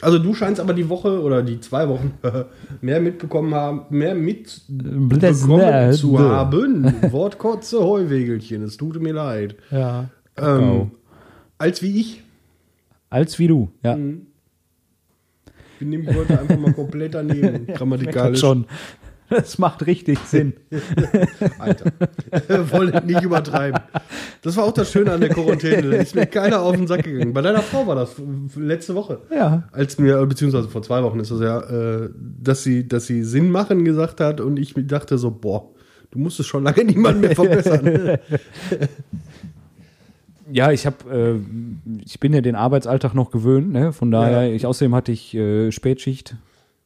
Also 0.00 0.18
du 0.18 0.34
scheinst 0.34 0.60
aber 0.60 0.74
die 0.74 0.88
Woche 0.88 1.20
oder 1.22 1.42
die 1.42 1.60
zwei 1.60 1.88
Wochen 1.88 2.14
mehr 2.80 3.00
mitbekommen 3.00 3.54
haben, 3.54 3.82
mehr 3.90 4.14
mitbekommen 4.14 5.92
zu 5.92 6.18
haben. 6.18 6.94
Wortkotze 7.10 7.84
Heuwegelchen, 7.84 8.62
es 8.62 8.76
tut 8.76 9.00
mir 9.00 9.12
leid. 9.12 9.56
Ja. 9.70 10.10
Ähm, 10.36 10.92
als 11.58 11.82
wie 11.82 12.00
ich. 12.00 12.22
Als 13.10 13.38
wie 13.38 13.48
du, 13.48 13.70
ja. 13.82 13.96
Mhm. 13.96 14.26
Ich 15.46 15.78
bin 15.80 15.90
nämlich 15.90 16.14
heute 16.14 16.38
einfach 16.38 16.58
mal 16.58 16.74
komplett 16.74 17.14
daneben. 17.14 17.66
Grammatikalisch. 17.74 18.40
schon. 18.40 18.66
Das 19.30 19.58
macht 19.58 19.86
richtig 19.86 20.18
Sinn. 20.26 20.54
Alter. 21.58 21.92
Wollte 22.72 23.06
nicht 23.06 23.22
übertreiben. 23.22 23.80
Das 24.42 24.56
war 24.56 24.64
auch 24.64 24.72
das 24.72 24.90
Schöne 24.90 25.12
an 25.12 25.20
der 25.20 25.30
Quarantäne. 25.30 25.90
Da 25.90 25.96
ist 25.98 26.14
mir 26.14 26.26
keiner 26.26 26.60
auf 26.62 26.74
den 26.76 26.86
Sack 26.86 27.04
gegangen. 27.04 27.32
Bei 27.32 27.40
deiner 27.40 27.62
Frau 27.62 27.86
war 27.86 27.94
das 27.94 28.16
letzte 28.56 28.94
Woche. 28.94 29.20
Ja. 29.34 29.68
Als 29.72 29.98
mir, 29.98 30.26
beziehungsweise 30.26 30.68
vor 30.68 30.82
zwei 30.82 31.02
Wochen 31.02 31.20
ist 31.20 31.30
das 31.30 31.40
ja, 31.40 31.60
äh, 31.60 32.10
dass 32.42 32.64
sie, 32.64 32.86
dass 32.88 33.06
sie 33.06 33.22
Sinn 33.24 33.50
machen 33.50 33.84
gesagt 33.84 34.20
hat 34.20 34.40
und 34.40 34.58
ich 34.58 34.74
dachte 34.76 35.16
so, 35.16 35.30
boah, 35.30 35.70
du 36.10 36.18
musstest 36.18 36.48
schon 36.48 36.64
lange 36.64 36.84
niemanden 36.84 37.20
mehr 37.20 37.34
verbessern. 37.36 38.18
Ja, 40.52 40.72
ich 40.72 40.84
habe, 40.84 40.96
äh, 41.14 42.00
ich 42.04 42.18
bin 42.18 42.32
ja 42.32 42.40
den 42.40 42.56
Arbeitsalltag 42.56 43.14
noch 43.14 43.30
gewöhnt, 43.30 43.70
ne? 43.70 43.92
Von 43.92 44.10
daher, 44.10 44.46
Ja. 44.48 44.52
ich, 44.52 44.66
außerdem 44.66 44.94
hatte 44.96 45.12
ich 45.12 45.32
äh, 45.34 45.70
Spätschicht 45.70 46.34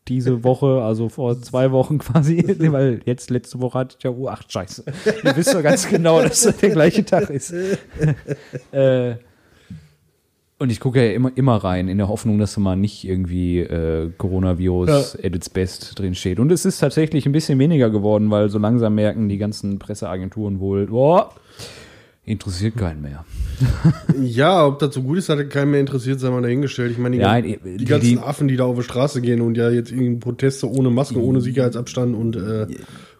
diese 0.08 0.44
Woche, 0.44 0.82
also 0.82 1.08
vor 1.08 1.40
zwei 1.42 1.72
Wochen 1.72 1.98
quasi, 1.98 2.44
weil 2.58 3.00
jetzt 3.04 3.30
letzte 3.30 3.60
Woche 3.60 3.78
hatte 3.78 3.96
ich 3.98 4.04
ja, 4.04 4.10
oh, 4.10 4.28
ach 4.28 4.42
scheiße. 4.48 4.84
Ihr 5.24 5.36
wisst 5.36 5.54
doch 5.54 5.62
ganz 5.62 5.88
genau, 5.88 6.22
dass 6.22 6.42
das 6.42 6.56
der 6.58 6.70
gleiche 6.70 7.04
Tag 7.04 7.30
ist. 7.30 7.52
äh, 8.72 9.14
und 10.58 10.70
ich 10.70 10.78
gucke 10.78 11.04
ja 11.04 11.12
immer, 11.12 11.32
immer 11.34 11.56
rein, 11.56 11.88
in 11.88 11.98
der 11.98 12.08
Hoffnung, 12.08 12.38
dass 12.38 12.54
da 12.54 12.60
mal 12.60 12.76
nicht 12.76 13.04
irgendwie 13.04 13.58
äh, 13.58 14.10
Coronavirus 14.16 15.16
at 15.16 15.34
its 15.34 15.50
best 15.50 15.98
drin 15.98 16.14
steht. 16.14 16.38
Und 16.38 16.52
es 16.52 16.64
ist 16.64 16.78
tatsächlich 16.78 17.26
ein 17.26 17.32
bisschen 17.32 17.58
weniger 17.58 17.90
geworden, 17.90 18.30
weil 18.30 18.48
so 18.50 18.58
langsam 18.58 18.94
merken 18.94 19.28
die 19.28 19.38
ganzen 19.38 19.78
Presseagenturen 19.78 20.60
wohl, 20.60 20.86
boah, 20.86 21.34
interessiert 22.26 22.76
keinen 22.76 23.02
mehr. 23.02 23.24
ja, 24.22 24.66
ob 24.66 24.78
das 24.78 24.94
so 24.94 25.02
gut 25.02 25.18
ist, 25.18 25.28
hat 25.28 25.50
keinen 25.50 25.70
mehr 25.72 25.80
interessiert, 25.80 26.20
sei 26.20 26.30
mal 26.30 26.42
dahingestellt. 26.42 26.90
Ich 26.92 26.98
meine, 26.98 27.16
die, 27.16 27.22
Ja, 27.22 27.34
gan- 27.40 27.42
die- 27.42 27.76
die, 27.78 27.84
ganzen 27.84 28.06
die- 28.08 28.18
Affen, 28.18 28.48
die 28.48 28.56
da 28.56 28.64
auf 28.64 28.76
die 28.76 28.82
Straße 28.82 29.20
gehen 29.20 29.40
und 29.40 29.56
ja 29.56 29.70
jetzt 29.70 29.90
irgendwie 29.92 30.16
Proteste 30.16 30.68
ohne 30.70 30.90
Masken, 30.90 31.18
ohne 31.18 31.40
Sicherheitsabstand 31.40 32.14
und 32.16 32.36
äh, 32.36 32.66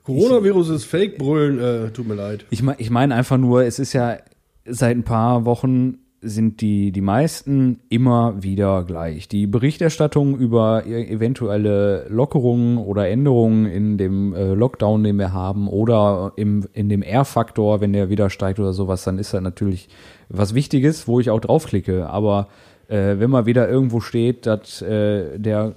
Coronavirus 0.05 0.71
ist 0.71 0.85
Fake 0.85 1.19
brüllen, 1.19 1.59
äh, 1.59 1.91
tut 1.91 2.07
mir 2.07 2.15
leid. 2.15 2.45
Ich, 2.51 2.63
mein, 2.63 2.77
ich 2.79 2.91
meine 2.91 3.15
einfach 3.15 3.39
nur, 3.39 3.65
es 3.65 3.79
ist 3.79 3.93
ja 3.93 4.19
seit 4.67 4.97
ein 4.97 5.03
paar 5.05 5.45
Wochen 5.45 5.99
sind 6.25 6.61
die, 6.61 6.91
die 6.91 7.01
meisten 7.01 7.81
immer 7.89 8.43
wieder 8.43 8.85
gleich. 8.85 9.29
Die 9.29 9.47
Berichterstattung 9.47 10.37
über 10.37 10.85
e- 10.87 11.05
eventuelle 11.05 12.07
Lockerungen 12.09 12.79
oder 12.79 13.09
Änderungen 13.09 13.67
in 13.67 13.99
dem 13.99 14.35
äh, 14.35 14.55
Lockdown, 14.55 15.05
den 15.05 15.17
wir 15.19 15.33
haben, 15.33 15.69
oder 15.69 16.33
im, 16.37 16.67
in 16.73 16.89
dem 16.89 17.03
R-Faktor, 17.03 17.81
wenn 17.81 17.93
der 17.93 18.09
wieder 18.09 18.31
steigt 18.31 18.59
oder 18.59 18.73
sowas, 18.73 19.05
dann 19.05 19.19
ist 19.19 19.35
das 19.35 19.43
natürlich 19.43 19.89
was 20.29 20.55
Wichtiges, 20.55 21.07
wo 21.07 21.21
ich 21.21 21.31
auch 21.31 21.41
draufklicke. 21.41 22.09
Aber 22.09 22.49
äh, 22.89 23.19
wenn 23.19 23.31
mal 23.31 23.47
wieder 23.47 23.69
irgendwo 23.69 24.01
steht, 24.01 24.47
dass 24.47 24.83
äh, 24.83 25.39
der 25.39 25.75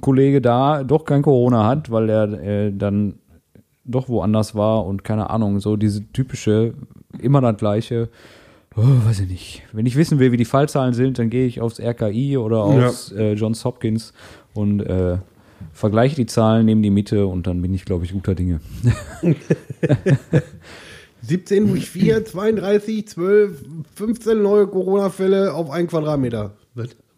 Kollege 0.00 0.40
da 0.40 0.84
doch 0.84 1.04
kein 1.04 1.22
Corona 1.22 1.66
hat, 1.66 1.90
weil 1.90 2.08
er 2.08 2.32
äh, 2.32 2.72
dann 2.72 3.14
doch 3.84 4.08
woanders 4.08 4.54
war 4.54 4.86
und 4.86 5.04
keine 5.04 5.30
Ahnung, 5.30 5.60
so 5.60 5.76
diese 5.76 6.10
typische, 6.12 6.74
immer 7.18 7.40
das 7.40 7.56
gleiche, 7.56 8.08
oh, 8.76 9.06
weiß 9.06 9.20
ich 9.20 9.28
nicht. 9.28 9.62
Wenn 9.72 9.86
ich 9.86 9.96
wissen 9.96 10.18
will, 10.18 10.32
wie 10.32 10.36
die 10.36 10.44
Fallzahlen 10.44 10.94
sind, 10.94 11.18
dann 11.18 11.30
gehe 11.30 11.46
ich 11.46 11.60
aufs 11.60 11.80
RKI 11.80 12.36
oder 12.36 12.62
aufs 12.62 13.12
äh, 13.12 13.32
Johns 13.32 13.64
Hopkins 13.64 14.12
und 14.54 14.80
äh, 14.80 15.18
vergleiche 15.72 16.16
die 16.16 16.26
Zahlen, 16.26 16.66
nehme 16.66 16.82
die 16.82 16.90
Mitte 16.90 17.26
und 17.26 17.46
dann 17.46 17.62
bin 17.62 17.74
ich, 17.74 17.84
glaube 17.84 18.04
ich, 18.04 18.12
guter 18.12 18.34
Dinge. 18.34 18.60
17 21.22 21.68
durch 21.68 21.90
4, 21.90 22.24
32, 22.24 23.08
12, 23.08 23.64
15 23.94 24.42
neue 24.42 24.66
Corona-Fälle 24.66 25.52
auf 25.54 25.70
einen 25.70 25.88
Quadratmeter. 25.88 26.54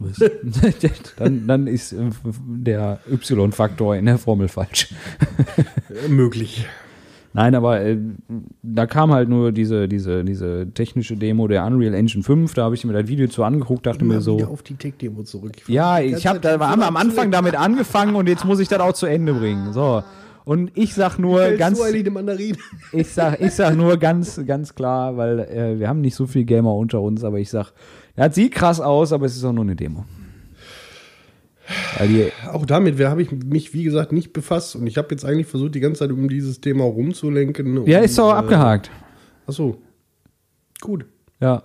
Dann, 1.16 1.46
dann 1.46 1.68
ist 1.68 1.92
äh, 1.92 2.10
der 2.44 2.98
Y-Faktor 3.08 3.94
in 3.94 4.06
der 4.06 4.18
Formel 4.18 4.48
falsch. 4.48 4.88
Äh, 6.04 6.08
möglich. 6.08 6.66
Nein, 7.34 7.54
aber 7.54 7.80
äh, 7.80 7.98
da 8.62 8.86
kam 8.86 9.12
halt 9.12 9.28
nur 9.28 9.52
diese, 9.52 9.88
diese, 9.88 10.24
diese 10.24 10.70
technische 10.72 11.16
Demo 11.16 11.48
der 11.48 11.64
Unreal 11.64 11.94
Engine 11.94 12.22
5, 12.22 12.52
da 12.54 12.64
habe 12.64 12.74
ich 12.74 12.84
mir 12.84 12.92
das 12.92 13.08
Video 13.08 13.26
zu 13.26 13.42
angeguckt, 13.42 13.86
dachte 13.86 14.04
mir 14.04 14.14
Immer 14.14 14.22
so, 14.22 14.38
wieder 14.38 14.50
auf 14.50 14.62
die 14.62 14.74
Tech-Demo 14.74 15.22
zurück. 15.22 15.52
ja, 15.66 15.98
Die 15.98 16.14
ich 16.14 16.26
habe 16.26 16.40
da 16.40 16.58
wir 16.58 16.68
haben 16.68 16.82
am 16.82 16.96
Anfang 16.96 17.30
damit 17.30 17.56
angefangen 17.56 18.16
und 18.16 18.28
jetzt 18.28 18.44
muss 18.44 18.60
ich 18.60 18.68
das 18.68 18.80
auch 18.80 18.92
zu 18.92 19.06
Ende 19.06 19.32
bringen. 19.32 19.72
So. 19.72 20.02
Und 20.44 20.72
ich 20.74 20.94
sag 20.94 21.18
nur 21.18 21.52
ganz, 21.52 21.80
ich 22.92 23.08
sag, 23.08 23.40
ich 23.40 23.52
sag 23.52 23.76
nur 23.76 23.96
ganz, 23.96 24.40
ganz 24.44 24.74
klar, 24.74 25.16
weil 25.16 25.38
äh, 25.40 25.78
wir 25.78 25.88
haben 25.88 26.00
nicht 26.00 26.16
so 26.16 26.26
viel 26.26 26.44
Gamer 26.44 26.74
unter 26.74 27.00
uns, 27.00 27.24
aber 27.24 27.38
ich 27.38 27.48
sag, 27.48 27.72
das 28.16 28.34
sieht 28.34 28.52
krass 28.52 28.80
aus, 28.80 29.12
aber 29.12 29.24
es 29.26 29.36
ist 29.36 29.44
auch 29.44 29.52
nur 29.52 29.64
eine 29.64 29.76
Demo. 29.76 30.04
Auch 32.52 32.66
damit 32.66 32.98
habe 33.00 33.22
ich 33.22 33.30
mich, 33.30 33.74
wie 33.74 33.84
gesagt, 33.84 34.12
nicht 34.12 34.32
befasst. 34.32 34.76
Und 34.76 34.86
ich 34.86 34.98
habe 34.98 35.08
jetzt 35.10 35.24
eigentlich 35.24 35.46
versucht, 35.46 35.74
die 35.74 35.80
ganze 35.80 36.00
Zeit 36.00 36.10
um 36.10 36.28
dieses 36.28 36.60
Thema 36.60 36.84
rumzulenken. 36.84 37.86
ja, 37.86 37.98
und, 37.98 38.04
ist 38.04 38.18
doch 38.18 38.30
äh, 38.30 38.34
abgehakt. 38.34 38.90
Ach 39.46 39.52
so. 39.52 39.80
Gut. 40.80 41.06
Ja. 41.40 41.62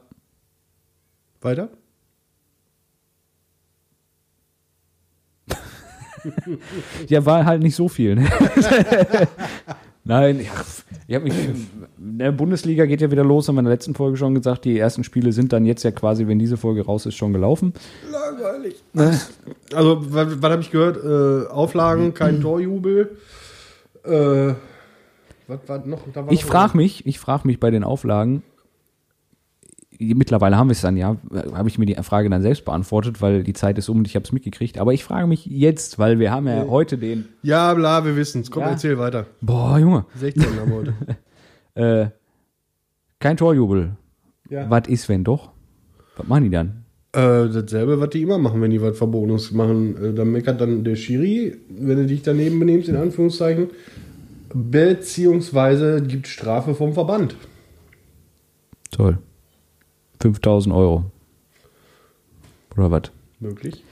Weiter? 1.41 1.69
Ja, 7.07 7.25
war 7.25 7.45
halt 7.45 7.63
nicht 7.63 7.75
so 7.75 7.87
viel. 7.87 8.15
Ne? 8.15 8.27
Nein, 10.07 10.39
ja, 10.39 10.51
ich 11.07 11.15
habe 11.15 11.25
mich. 11.25 11.33
Der 11.97 12.31
Bundesliga 12.31 12.85
geht 12.85 13.01
ja 13.01 13.11
wieder 13.11 13.25
los, 13.25 13.47
haben 13.47 13.55
wir 13.55 13.59
in 13.59 13.65
der 13.65 13.73
letzten 13.73 13.93
Folge 13.93 14.17
schon 14.17 14.33
gesagt. 14.33 14.63
Die 14.63 14.79
ersten 14.79 15.03
Spiele 15.03 15.33
sind 15.33 15.51
dann 15.51 15.65
jetzt 15.65 15.83
ja 15.83 15.91
quasi, 15.91 16.27
wenn 16.27 16.39
diese 16.39 16.55
Folge 16.55 16.85
raus 16.85 17.05
ist, 17.05 17.15
schon 17.15 17.33
gelaufen. 17.33 17.73
Langweilig. 18.09 18.81
Also, 19.73 20.13
was, 20.13 20.41
was 20.41 20.51
habe 20.51 20.61
ich 20.61 20.71
gehört? 20.71 21.03
Äh, 21.03 21.49
Auflagen, 21.51 22.13
kein 22.13 22.41
Torjubel. 22.41 23.17
Äh, 24.03 24.53
was 25.47 25.59
war 25.67 25.85
noch? 25.85 26.01
Ich 26.29 26.45
frage 26.45 26.77
mich, 26.77 27.05
ich 27.05 27.19
frage 27.19 27.45
mich 27.45 27.59
bei 27.59 27.69
den 27.69 27.83
Auflagen, 27.83 28.43
mittlerweile 29.99 30.57
haben 30.57 30.67
wir 30.67 30.73
es 30.73 30.81
dann 30.81 30.97
ja, 30.97 31.17
habe 31.53 31.69
ich 31.69 31.77
mir 31.77 31.85
die 31.85 31.95
Frage 31.95 32.29
dann 32.29 32.41
selbst 32.41 32.65
beantwortet, 32.65 33.21
weil 33.21 33.43
die 33.43 33.53
Zeit 33.53 33.77
ist 33.77 33.89
um 33.89 33.97
und 33.99 34.07
ich 34.07 34.15
habe 34.15 34.23
es 34.25 34.31
mitgekriegt. 34.31 34.77
Aber 34.77 34.93
ich 34.93 35.03
frage 35.03 35.27
mich 35.27 35.45
jetzt, 35.45 35.99
weil 35.99 36.19
wir 36.19 36.31
haben 36.31 36.47
ja 36.47 36.65
heute 36.67 36.97
den, 36.97 37.25
Ja, 37.41 37.73
bla, 37.73 38.05
wir 38.05 38.15
wissen 38.15 38.41
es. 38.41 38.51
Komm, 38.51 38.63
Ja. 38.63 38.69
erzähl 38.71 38.97
weiter. 38.97 39.25
boah 39.41 39.77
Junge, 39.79 40.05
16 40.15 40.43
haben 40.43 40.69
wir 40.69 40.75
heute. 40.75 40.93
äh, 41.75 42.09
kein 43.19 43.37
Torjubel. 43.37 43.95
Ja. 44.49 44.69
Was 44.69 44.87
ist, 44.87 45.09
wenn 45.09 45.23
doch? 45.23 45.51
Was 46.15 46.27
machen 46.27 46.43
die 46.45 46.49
dann? 46.51 46.83
Äh, 47.13 47.49
dasselbe, 47.49 47.99
was 47.99 48.09
die 48.09 48.21
immer 48.21 48.37
machen, 48.37 48.61
wenn 48.61 48.69
die 48.71 48.81
was 48.81 48.97
Verbotenes 48.97 49.51
machen. 49.51 49.97
Äh, 50.03 50.13
dann 50.13 50.31
meckert 50.31 50.61
dann 50.61 50.83
der 50.83 50.95
Schiri, 50.95 51.57
wenn 51.69 51.97
du 51.97 52.05
dich 52.05 52.21
daneben 52.21 52.59
benimmst, 52.59 52.89
in 52.89 52.95
Anführungszeichen. 52.95 53.69
Beziehungsweise 54.53 56.01
gibt 56.01 56.27
Strafe 56.27 56.75
vom 56.75 56.93
Verband. 56.93 57.35
Toll. 58.91 59.17
5000 60.19 60.73
Euro. 60.73 61.11
Oder 62.75 62.91
was? 62.91 63.11
Möglich. 63.39 63.83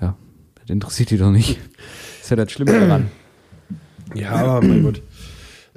Ja, 0.00 0.16
das 0.54 0.70
interessiert 0.70 1.10
die 1.10 1.18
doch 1.18 1.30
nicht. 1.30 1.58
Das 1.58 2.22
ist 2.24 2.30
ja 2.30 2.36
das 2.36 2.52
Schlimme 2.52 2.72
daran. 2.78 3.10
Ja, 4.14 4.32
aber 4.32 4.66
mein 4.66 4.82
Gott. 4.82 5.02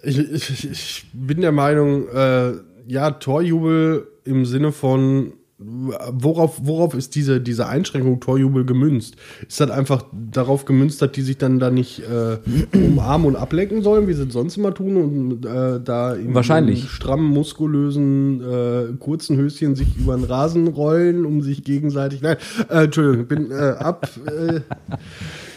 Ich, 0.01 0.17
ich, 0.17 0.69
ich 0.69 1.05
bin 1.13 1.41
der 1.41 1.51
Meinung, 1.51 2.07
äh, 2.09 2.53
ja, 2.87 3.11
Torjubel 3.11 4.07
im 4.25 4.45
Sinne 4.45 4.71
von, 4.71 5.33
worauf, 5.65 6.59
worauf 6.63 6.93
ist 6.93 7.15
diese, 7.15 7.41
diese 7.41 7.67
Einschränkung 7.67 8.19
Torjubel 8.19 8.65
gemünzt? 8.65 9.15
Ist 9.47 9.59
das 9.59 9.69
einfach 9.69 10.05
darauf 10.11 10.65
gemünzt, 10.65 11.01
dass 11.01 11.11
die 11.11 11.21
sich 11.21 11.37
dann 11.37 11.59
da 11.59 11.69
nicht 11.69 12.01
äh, 12.01 12.37
umarmen 12.73 13.27
und 13.27 13.35
ablecken 13.35 13.81
sollen, 13.81 14.07
wie 14.07 14.13
sie 14.13 14.23
es 14.23 14.33
sonst 14.33 14.57
immer 14.57 14.73
tun 14.73 14.97
und 14.97 15.45
äh, 15.45 15.79
da 15.83 16.13
in 16.13 16.33
Wahrscheinlich. 16.33 16.83
in 16.83 16.87
strammen, 16.87 17.27
muskulösen, 17.27 18.41
äh, 18.41 18.93
kurzen 18.99 19.37
Höschen 19.37 19.75
sich 19.75 19.95
über 19.97 20.15
den 20.15 20.25
Rasen 20.25 20.67
rollen, 20.67 21.25
um 21.25 21.41
sich 21.41 21.63
gegenseitig. 21.63 22.21
Nein, 22.21 22.37
äh, 22.69 22.85
Entschuldigung, 22.85 23.21
ich 23.21 23.27
bin 23.27 23.51
äh, 23.51 23.75
ab. 23.77 24.09
Äh, 24.25 24.61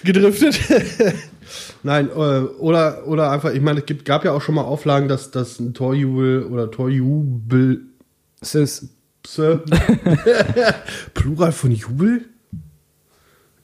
gedriftet. 0.06 0.58
Nein, 1.82 2.08
äh, 2.08 2.12
oder, 2.12 3.06
oder 3.06 3.30
einfach, 3.30 3.52
ich 3.52 3.60
meine, 3.60 3.80
es 3.80 3.86
gibt, 3.86 4.04
gab 4.04 4.24
ja 4.24 4.32
auch 4.32 4.40
schon 4.40 4.54
mal 4.54 4.62
Auflagen, 4.62 5.08
dass, 5.08 5.30
dass 5.30 5.60
ein 5.60 5.74
Torjubel 5.74 6.44
oder 6.44 6.70
Torjubel. 6.70 7.82
Es 8.40 8.54
ist, 8.54 8.95
Plural 11.14 11.52
von 11.52 11.72
Jubel? 11.72 12.24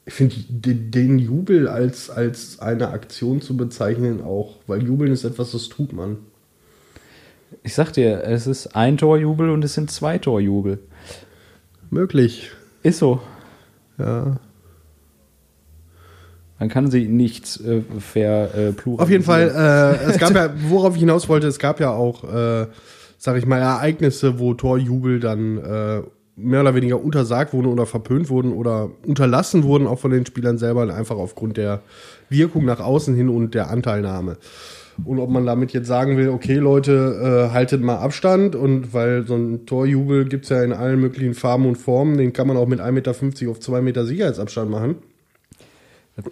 Ich 0.05 0.15
finde 0.15 0.35
den, 0.49 1.19
Jubel 1.19 1.69
als, 1.69 2.11
als 2.11 2.59
eine 2.59 2.89
Aktion 2.89 3.41
zu 3.41 3.57
bezeichnen 3.57 4.21
auch, 4.21 4.57
weil 4.67 4.83
Jubeln 4.83 5.13
ist 5.13 5.25
etwas, 5.25 5.53
das 5.53 5.69
tut 5.69 5.93
man. 5.93 6.19
ich 7.63 7.75
sag 7.75 7.93
dir, 7.93 8.25
es 8.25 8.47
ist 8.47 8.75
ein 8.75 8.97
Torjubel 8.97 9.51
und 9.51 9.65
es 9.65 9.75
sind 9.75 9.91
zwei 9.91 10.19
Torjubel. 10.19 10.81
Möglich. 11.91 12.51
Ist 12.83 12.99
so. 12.99 13.21
Ja. 13.99 14.41
Man 16.59 16.69
kann 16.69 16.91
sie 16.91 17.09
nicht 17.09 17.61
äh, 17.61 17.83
ver 17.99 18.55
äh. 18.55 18.73
Auf 18.97 19.11
jeden 19.11 19.25
Fall, 19.25 19.49
äh, 19.49 20.11
es 20.11 20.19
gab 20.19 20.33
ja, 20.35 20.53
worauf 20.69 20.95
ich 20.95 21.01
hinaus 21.01 21.29
wollte, 21.29 21.49
es 21.49 21.59
gab 21.59 21.81
ja 21.81 21.91
auch, 21.91 22.23
äh, 22.23 22.67
sag 23.23 23.37
ich 23.37 23.47
mal, 23.47 23.61
Ereignisse, 23.61 24.41
wo 24.41 24.53
Torjubel 24.53 25.21
dann 25.21 25.57
äh, 25.59 26.03
mehr 26.35 26.61
oder 26.63 26.75
weniger 26.75 27.01
untersagt 27.01 27.53
wurden 27.53 27.69
oder 27.69 27.87
verpönt 27.87 28.29
wurden 28.31 28.53
oder 28.53 28.91
unterlassen 29.07 29.63
wurden, 29.63 29.87
auch 29.87 30.01
von 30.01 30.11
den 30.11 30.27
Spielern 30.27 30.59
selber, 30.59 30.93
einfach 30.93 31.15
aufgrund 31.15 31.57
der 31.57 31.83
Wirkung 32.31 32.65
nach 32.65 32.81
außen 32.81 33.15
hin 33.15 33.29
und 33.29 33.55
der 33.55 33.71
Anteilnahme. 33.71 34.39
Und 35.05 35.21
ob 35.21 35.31
man 35.31 35.47
damit 35.47 35.73
jetzt 35.73 35.87
sagen 35.87 36.17
will, 36.17 36.31
okay, 36.31 36.57
Leute, 36.57 37.49
äh, 37.49 37.53
haltet 37.53 37.81
mal 37.81 37.99
Abstand 37.99 38.57
und 38.57 38.93
weil 38.93 39.25
so 39.25 39.37
ein 39.37 39.67
Torjubel 39.67 40.25
gibt's 40.25 40.49
ja 40.49 40.61
in 40.65 40.73
allen 40.73 40.99
möglichen 40.99 41.35
Farben 41.35 41.67
und 41.67 41.77
Formen, 41.77 42.19
den 42.19 42.33
kann 42.33 42.49
man 42.49 42.57
auch 42.57 42.67
mit 42.67 42.81
1,50 42.81 42.91
Meter 42.91 43.51
auf 43.53 43.61
2 43.61 43.83
Meter 43.83 44.05
Sicherheitsabstand 44.05 44.69
machen. 44.69 44.97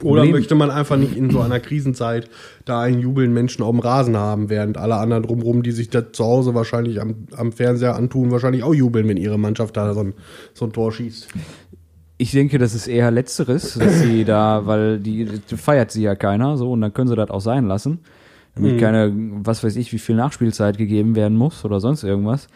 Oder 0.03 0.27
möchte 0.27 0.55
man 0.55 0.71
einfach 0.71 0.97
nicht 0.97 1.17
in 1.17 1.31
so 1.31 1.41
einer 1.41 1.59
Krisenzeit 1.59 2.29
da 2.67 2.83
einen 2.83 3.01
jubelnden 3.01 3.33
Menschen 3.33 3.63
auf 3.63 3.71
dem 3.71 3.81
Rasen 3.81 4.17
haben, 4.17 4.51
während 4.51 4.77
alle 4.77 4.97
anderen 4.97 5.23
drumherum, 5.23 5.63
die 5.63 5.73
sich 5.73 5.89
das 5.89 6.13
zu 6.13 6.25
Hause 6.25 6.55
wahrscheinlich 6.55 7.01
am, 7.01 7.27
am 7.35 7.51
Fernseher 7.51 7.97
antun, 7.97 8.31
wahrscheinlich 8.31 8.63
auch 8.63 8.75
jubeln, 8.75 9.09
wenn 9.09 9.17
ihre 9.17 9.39
Mannschaft 9.39 9.77
da 9.79 9.95
so 9.95 10.01
ein, 10.01 10.15
so 10.53 10.67
ein 10.67 10.73
Tor 10.73 10.93
schießt. 10.93 11.29
Ich 12.19 12.33
denke, 12.33 12.59
das 12.59 12.75
ist 12.75 12.89
eher 12.89 13.11
Letzteres, 13.11 13.75
dass 13.75 14.01
sie 14.01 14.25
da, 14.25 14.67
weil 14.67 15.01
die, 15.01 15.25
die 15.25 15.57
feiert 15.57 15.91
sie 15.91 16.03
ja 16.03 16.15
keiner, 16.15 16.59
so, 16.59 16.73
und 16.73 16.83
dann 16.83 16.93
können 16.93 17.09
sie 17.09 17.17
das 17.17 17.31
auch 17.31 17.41
sein 17.41 17.67
lassen. 17.67 18.01
Damit 18.55 18.79
keine, 18.79 19.13
was 19.45 19.65
weiß 19.65 19.77
ich, 19.77 19.93
wie 19.93 19.99
viel 19.99 20.17
Nachspielzeit 20.17 20.77
gegeben 20.77 21.15
werden 21.15 21.39
muss 21.39 21.65
oder 21.65 21.81
sonst 21.81 22.03
irgendwas. 22.03 22.49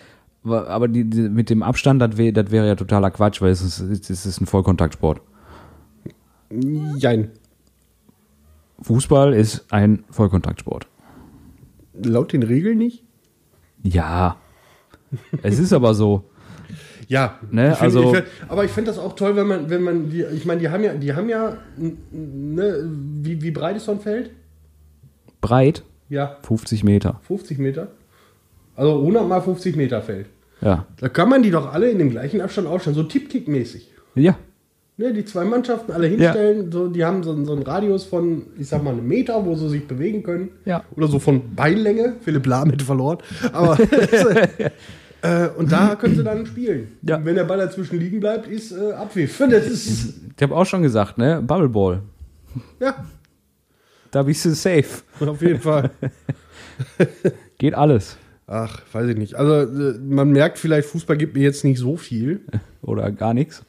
Aber 0.45 0.89
die, 0.89 1.09
die, 1.09 1.31
mit 1.31 1.49
dem 1.49 1.63
Abstand, 1.63 2.03
das 2.03 2.19
wär, 2.19 2.35
wäre 2.51 2.67
ja 2.67 2.75
totaler 2.75 3.11
Quatsch, 3.11 3.41
weil 3.41 3.53
es 3.53 3.63
ist, 3.63 4.11
es 4.11 4.27
ist 4.27 4.41
ein 4.41 4.47
Vollkontaktsport. 4.47 5.23
Jein. 6.99 7.31
Fußball 8.83 9.33
ist 9.35 9.65
ein 9.71 10.05
Vollkontaktsport. 10.11 10.87
Laut 12.03 12.33
den 12.33 12.43
Regeln 12.43 12.79
nicht? 12.79 13.05
Ja. 13.83 14.37
es 15.43 15.59
ist 15.59 15.73
aber 15.73 15.95
so. 15.95 16.25
Ja, 17.07 17.39
Ne, 17.51 17.69
ich 17.73 17.77
find, 17.77 17.83
also- 17.83 18.03
ich 18.05 18.17
find, 18.17 18.27
aber 18.49 18.65
ich 18.65 18.71
finde 18.71 18.91
das 18.91 18.99
auch 18.99 19.15
toll, 19.15 19.37
wenn 19.37 19.47
man, 19.47 19.69
wenn 19.71 19.83
man 19.83 20.09
die, 20.11 20.23
ich 20.23 20.47
meine, 20.47 20.61
die 20.61 20.71
haben 20.71 20.83
ja, 20.83 20.95
die 20.95 21.13
haben 21.15 21.29
ja, 21.29 21.57
ne, 21.77 22.89
wie, 23.23 23.43
wie 23.43 23.51
breit 23.51 23.77
ist 23.77 23.85
so 23.85 23.93
ein 23.93 24.01
Feld? 24.01 24.31
Breit, 25.43 25.83
Ja, 26.09 26.39
50 26.43 26.83
Meter. 26.83 27.21
50 27.27 27.59
Meter. 27.59 27.89
Also 28.75 28.99
100 29.01 29.29
mal 29.29 29.41
50 29.43 29.77
Meter 29.77 30.01
Feld. 30.03 30.27
Ja. 30.63 30.87
Da 30.99 31.09
kann 31.11 31.29
man 31.29 31.43
die 31.43 31.51
doch 31.51 31.73
alle 31.73 31.91
in 31.91 31.99
dem 31.99 32.11
gleichen 32.11 32.41
Abstand 32.41 32.67
ausstellen, 32.67 32.97
so 32.97 33.03
Tippkick-mäßig. 33.03 33.89
Ja. 34.15 34.37
Ne, 34.97 35.13
die 35.13 35.25
zwei 35.25 35.45
Mannschaften 35.45 35.91
alle 35.91 36.07
hinstellen, 36.07 36.71
so, 36.71 36.87
die 36.87 37.05
haben 37.05 37.25
so, 37.25 37.33
einen- 37.33 37.45
so 37.47 37.53
einen 37.53 37.63
Radius 37.65 38.05
von, 38.05 38.43
ich 38.57 38.69
sag 38.69 38.83
mal, 38.85 38.93
einem 38.93 39.09
Meter, 39.09 39.45
wo 39.45 39.57
sie 39.57 39.69
sich 39.69 39.89
bewegen 39.89 40.23
können. 40.23 40.51
Ja. 40.65 40.85
Oder 40.97 41.09
so 41.09 41.19
von 41.19 41.55
Beinlänge. 41.57 42.15
Philipp 42.21 42.47
Lahm 42.47 42.71
hätte 42.71 42.85
verloren. 42.85 43.19
Aber 43.53 43.77
äh, 45.23 45.49
und 45.59 45.73
da 45.73 45.97
können 45.97 46.15
sie 46.15 46.23
dann 46.23 46.47
spielen. 46.47 46.93
Ja. 47.03 47.21
Wenn 47.25 47.35
der 47.35 47.43
Ball 47.43 47.59
dazwischen 47.59 47.99
liegen 47.99 48.21
bleibt, 48.21 48.47
ist 48.47 48.71
äh, 48.71 48.93
Abpfiff. 48.93 49.37
Das 49.39 49.67
ist, 49.67 50.15
Ich 50.37 50.43
habe 50.43 50.55
auch 50.55 50.65
schon 50.67 50.83
gesagt, 50.83 51.19
ne? 51.19 51.43
Bubbleball. 51.45 52.03
ja, 52.79 52.95
Da 54.13 54.23
bist 54.23 54.45
du 54.45 54.51
safe. 54.55 55.03
auf 55.27 55.43
jeden 55.43 55.61
Fall. 55.61 55.91
Geht 57.59 57.75
alles. 57.75 58.17
Ach, 58.47 58.81
weiß 58.93 59.09
ich 59.09 59.17
nicht. 59.17 59.35
Also 59.35 59.55
äh, 59.63 59.99
man 59.99 60.31
merkt 60.31 60.59
vielleicht, 60.59 60.87
Fußball 60.89 61.17
gibt 61.17 61.35
mir 61.35 61.43
jetzt 61.43 61.65
nicht 61.65 61.79
so 61.79 61.97
viel. 61.97 62.43
Oder 62.83 63.11
gar 63.11 63.35
nichts. 63.35 63.65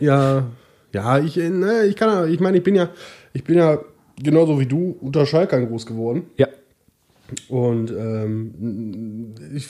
Ja, 0.00 0.44
ja, 0.92 1.18
ich, 1.18 1.36
ne, 1.36 1.84
ich 1.86 1.96
kann, 1.96 2.30
ich 2.32 2.40
meine, 2.40 2.58
ich 2.58 2.62
bin 2.62 2.74
ja, 2.74 2.90
ich 3.32 3.44
bin 3.44 3.56
ja 3.58 3.80
genauso 4.22 4.60
wie 4.60 4.66
du 4.66 4.96
unter 5.00 5.26
Schalkern 5.26 5.66
groß 5.68 5.86
geworden. 5.86 6.24
Ja. 6.36 6.48
Und 7.48 7.90
ähm, 7.90 9.34
ich, 9.54 9.68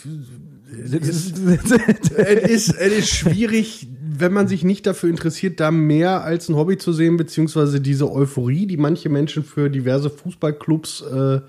es, 0.84 0.92
ist, 0.92 2.74
es 2.74 2.92
ist 2.98 3.08
schwierig, 3.08 3.86
wenn 4.00 4.32
man 4.32 4.48
sich 4.48 4.64
nicht 4.64 4.86
dafür 4.86 5.10
interessiert, 5.10 5.60
da 5.60 5.70
mehr 5.70 6.24
als 6.24 6.48
ein 6.48 6.56
Hobby 6.56 6.78
zu 6.78 6.92
sehen, 6.92 7.16
beziehungsweise 7.16 7.80
diese 7.80 8.10
Euphorie, 8.10 8.66
die 8.66 8.76
manche 8.76 9.08
Menschen 9.08 9.44
für 9.44 9.70
diverse 9.70 10.10
Fußballclubs 10.10 11.02
äh, 11.02 11.40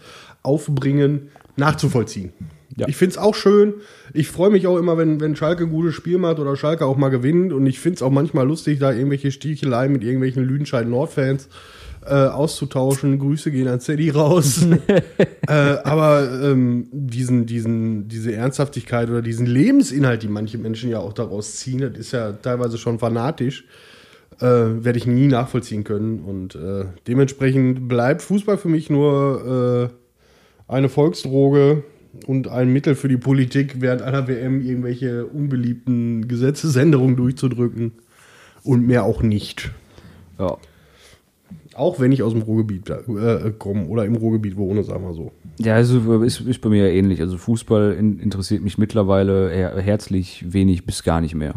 aufbringen, 0.44 1.30
nachzuvollziehen. 1.56 2.32
Ja. 2.76 2.88
Ich 2.88 2.96
finde 2.96 3.12
es 3.12 3.18
auch 3.18 3.36
schön. 3.36 3.76
Ich 4.14 4.30
freue 4.30 4.50
mich 4.50 4.66
auch 4.68 4.78
immer, 4.78 4.98
wenn, 4.98 5.20
wenn 5.20 5.36
Schalke 5.36 5.66
ein 5.66 5.70
gutes 5.70 5.94
Spiel 5.94 6.18
macht 6.18 6.40
oder 6.40 6.56
Schalke 6.56 6.86
auch 6.86 6.98
mal 6.98 7.10
gewinnt. 7.10 7.54
Und 7.54 7.66
ich 7.68 7.80
finde 7.80 7.98
es 7.98 8.02
auch 8.02 8.12
manchmal 8.12 8.48
lustig, 8.48 8.80
da 8.80 8.92
irgendwelche 8.92 9.32
Sticheleien 9.32 9.92
mit 9.92 10.04
irgendwelchen 10.04 10.44
Lüdenscheid-Nord-Fans 10.44 11.50
äh, 12.06 12.14
auszutauschen. 12.14 13.20
Grüße 13.20 13.52
gehen 13.52 13.68
an 13.68 13.80
Zeddy 13.80 14.10
raus. 14.10 14.66
äh, 14.88 15.54
aber 15.84 16.28
ähm, 16.44 16.88
diesen, 16.92 17.46
diesen, 17.46 18.08
diese 18.08 18.34
Ernsthaftigkeit 18.34 19.10
oder 19.10 19.22
diesen 19.22 19.46
Lebensinhalt, 19.46 20.24
die 20.24 20.28
manche 20.28 20.58
Menschen 20.58 20.90
ja 20.90 21.00
auch 21.00 21.14
daraus 21.14 21.56
ziehen, 21.58 21.80
das 21.80 21.98
ist 21.98 22.12
ja 22.12 22.34
teilweise 22.34 22.78
schon 22.78 22.98
fanatisch, 22.98 23.66
äh, 24.40 24.46
werde 24.46 24.98
ich 24.98 25.06
nie 25.06 25.28
nachvollziehen 25.28 25.84
können. 25.84 26.20
Und 26.20 26.56
äh, 26.56 26.86
dementsprechend 27.08 27.88
bleibt 27.88 28.24
Fußball 28.24 28.58
für 28.58 28.70
mich 28.70 28.90
nur 28.90 29.92
äh, 29.92 30.74
eine 30.74 30.90
Volksdroge, 30.90 31.84
und 32.28 32.48
ein 32.48 32.72
Mittel 32.72 32.96
für 32.96 33.08
die 33.08 33.18
Politik, 33.18 33.82
während 33.82 34.02
einer 34.02 34.28
WM 34.28 34.62
irgendwelche 34.62 35.26
unbeliebten 35.26 36.28
Gesetzesänderungen 36.28 37.16
durchzudrücken. 37.16 37.94
Und 38.64 38.88
mehr 38.88 39.04
auch 39.04 39.22
nicht. 39.22 39.72
Ja. 40.40 40.58
Auch 41.76 42.00
wenn 42.00 42.12
ich 42.12 42.24
aus 42.24 42.34
dem 42.34 42.44
Ruhrgebiet 42.44 42.90
äh, 42.90 43.52
komme 43.58 43.88
oder 43.88 44.06
im 44.06 44.16
Ruhrgebiet 44.16 44.56
wohne, 44.56 44.84
sagen 44.84 45.04
wir 45.04 45.14
so. 45.14 45.32
Ja, 45.60 45.76
also 45.76 46.22
ist, 46.24 46.42
ist 46.42 46.62
bei 46.62 46.70
mir 46.70 46.88
ja 46.88 46.94
ähnlich. 46.94 47.20
Also 47.20 47.38
Fußball 47.38 47.94
in, 47.94 48.20
interessiert 48.20 48.64
mich 48.64 48.78
mittlerweile 48.78 49.50
her 49.50 49.78
herzlich 49.78 50.46
wenig 50.54 50.86
bis 50.86 51.04
gar 51.04 51.20
nicht 51.20 51.36
mehr. 51.36 51.56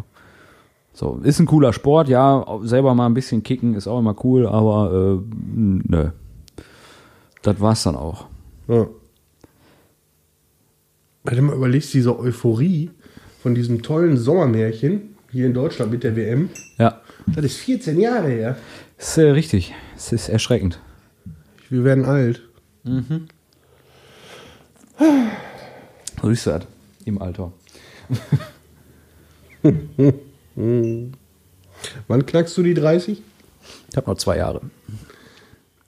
So, 0.93 1.21
ist 1.23 1.39
ein 1.39 1.47
cooler 1.47 1.75
Sport, 1.75 2.09
ja, 2.09 2.45
selber 2.63 2.95
mal 2.95 3.05
ein 3.05 3.13
bisschen 3.13 3.43
kicken 3.43 3.75
ist 3.75 3.87
auch 3.87 3.99
immer 3.99 4.17
cool, 4.25 4.47
aber 4.47 5.21
äh, 5.21 5.37
nö. 5.55 6.09
Das 7.43 7.61
war's 7.61 7.83
dann 7.83 7.97
auch. 7.97 8.27
Ja. 8.67 8.87
Wenn 11.27 11.37
du 11.39 11.43
mal 11.43 11.57
überlegst, 11.57 11.93
diese 11.93 12.17
Euphorie 12.19 12.91
von 13.43 13.55
diesem 13.55 13.83
tollen 13.83 14.17
Sommermärchen 14.17 15.17
hier 15.33 15.47
in 15.47 15.55
Deutschland 15.55 15.91
mit 15.91 16.05
der 16.05 16.15
WM, 16.17 16.51
Ja, 16.79 17.01
das 17.35 17.45
ist 17.45 17.57
14 17.59 17.99
Jahre 17.99 18.29
her. 18.29 18.57
ist 18.97 19.19
äh, 19.19 19.23
richtig. 19.31 19.75
Es 19.97 20.13
ist 20.13 20.29
erschreckend. 20.29 20.81
Wir 21.69 21.83
werden 21.85 22.05
alt. 22.05 22.43
So 26.23 26.29
ist 26.31 26.47
das 26.47 26.65
im 27.05 27.21
Alter. 27.21 27.53
Wann 32.07 32.27
knackst 32.27 32.57
du 32.57 32.63
die 32.63 32.75
30? 32.75 33.21
Ich 33.91 33.97
habe 33.97 34.09
noch 34.11 34.17
zwei 34.17 34.37
Jahre. 34.39 34.61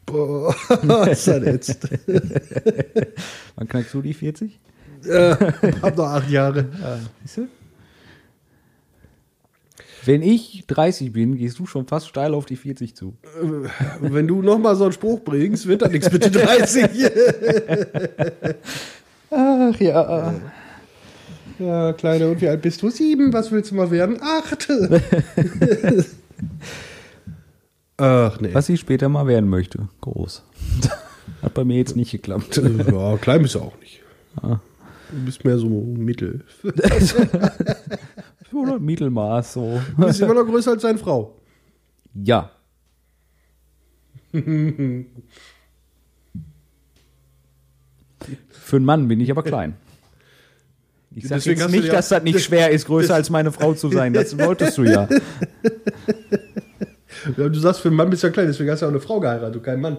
Boah, 0.07 0.53
ist 1.11 1.29
das 1.29 1.44
jetzt? 1.44 1.79
Wann 3.57 3.68
knackst 3.68 3.94
du 3.94 4.03
die 4.03 4.14
40? 4.14 4.59
Hab 5.82 5.96
noch 5.96 6.06
acht 6.06 6.30
Jahre. 6.30 6.66
Siehst 7.24 7.37
du? 7.38 7.48
Wenn 10.04 10.22
ich 10.22 10.64
30 10.66 11.12
bin, 11.12 11.37
gehst 11.37 11.58
du 11.58 11.66
schon 11.66 11.87
fast 11.87 12.08
steil 12.08 12.32
auf 12.32 12.46
die 12.46 12.56
40 12.56 12.96
zu. 12.96 13.12
Wenn 14.00 14.26
du 14.26 14.40
noch 14.40 14.58
mal 14.58 14.74
so 14.74 14.84
einen 14.84 14.94
Spruch 14.94 15.20
bringst, 15.20 15.66
wird 15.66 15.82
das 15.82 15.90
nichts 15.90 16.11
mit 16.11 16.24
den 16.24 16.32
30. 16.32 16.82
Ach 19.30 19.78
ja. 19.78 20.34
ja, 21.58 21.92
Kleine, 21.92 22.30
und 22.30 22.40
wie 22.40 22.48
alt 22.48 22.62
bist 22.62 22.80
du? 22.80 22.88
Sieben. 22.88 23.34
Was 23.34 23.52
willst 23.52 23.70
du 23.70 23.74
mal 23.74 23.90
werden? 23.90 24.18
Acht. 24.22 24.68
Ach, 27.98 28.40
nee. 28.40 28.54
Was 28.54 28.68
ich 28.70 28.80
später 28.80 29.11
mal 29.11 29.26
werden 29.26 29.50
möchte. 29.50 29.88
Groß. 30.00 30.42
Hat 31.42 31.52
bei 31.52 31.64
mir 31.64 31.76
jetzt 31.76 31.96
nicht 31.96 32.12
geklappt. 32.12 32.62
Ja, 32.90 33.16
klein 33.18 33.42
bist 33.42 33.56
du 33.56 33.61
auch 33.61 33.78
nicht. 33.80 34.00
Du 35.11 35.25
bist 35.25 35.44
mehr 35.44 35.59
so 35.59 35.68
mittel. 35.68 36.44
Oder 38.53 38.79
Mittelmaß 38.79 39.53
so. 39.55 39.81
Du 39.97 40.07
bist 40.07 40.21
immer 40.21 40.35
noch 40.35 40.44
größer 40.44 40.73
als 40.73 40.83
deine 40.83 40.99
Frau. 40.99 41.37
Ja. 42.14 42.51
Für 44.33 45.07
einen 48.77 48.85
Mann 48.85 49.09
bin 49.09 49.21
ich 49.21 49.31
aber 49.31 49.42
klein. 49.42 49.77
Ich 51.14 51.27
sag 51.27 51.37
Deswegen 51.37 51.61
jetzt 51.61 51.71
nicht, 51.71 51.92
dass 51.92 52.11
das 52.11 52.23
nicht 52.23 52.40
schwer 52.40 52.71
ist, 52.71 52.87
größer 52.87 53.14
als 53.14 53.31
meine 53.31 53.51
Frau 53.51 53.75
zu 53.75 53.90
sein. 53.90 54.12
Das 54.12 54.38
wolltest 54.38 54.77
du 54.79 54.85
ja. 54.85 55.09
Ja, 57.37 57.49
du 57.49 57.59
sagst, 57.59 57.81
für 57.81 57.88
einen 57.88 57.97
Mann 57.97 58.11
bist 58.11 58.23
du 58.23 58.29
ja 58.29 58.33
klein, 58.33 58.47
deswegen 58.47 58.71
hast 58.71 58.81
du 58.81 58.87
ja 58.87 58.88
auch 58.88 58.92
eine 58.92 59.01
Frau 59.01 59.21
geheiratet, 59.21 59.55
du 59.55 59.61
kein 59.61 59.81
Mann. 59.81 59.97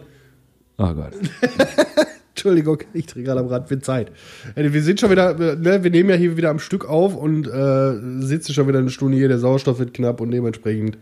Oh 0.78 0.94
Gott. 0.94 1.14
Entschuldigung, 2.40 2.78
ich 2.94 3.06
drehe 3.06 3.24
gerade 3.24 3.42
am 3.42 3.48
Rad 3.48 3.68
für 3.68 3.80
Zeit. 3.80 4.14
Äh, 4.56 4.72
Wir 4.72 4.82
sind 4.82 4.98
schon 4.98 5.12
wieder, 5.12 5.38
äh, 5.38 5.58
ne, 5.58 5.84
wir 5.84 5.92
nehmen 5.92 6.10
ja 6.10 6.16
hier 6.16 6.38
wieder 6.38 6.50
am 6.50 6.60
Stück 6.60 6.88
auf 6.88 7.18
und 7.18 7.48
äh, 7.48 8.22
sitzen 8.26 8.54
schon 8.54 8.66
wieder 8.70 8.80
eine 8.80 8.90
Stunde 8.90 9.18
hier, 9.18 9.28
der 9.28 9.40
Sauerstoff 9.40 9.78
wird 9.80 9.94
knapp 9.94 10.22
und 10.22 10.32
dementsprechend 10.32 10.98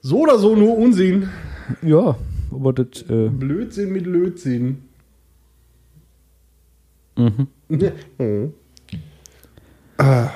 so 0.00 0.20
oder 0.20 0.38
so 0.38 0.54
nur 0.54 0.78
Unsinn. 0.78 1.28
Ja, 1.82 2.16
aber 2.52 2.72
das, 2.72 3.02
äh, 3.10 3.28
Blödsinn 3.30 3.92
mit 3.92 4.06
Lötsinn. 4.06 4.78
mhm. 7.16 7.48
Mhm. 8.18 8.52
Ah, 9.98 10.30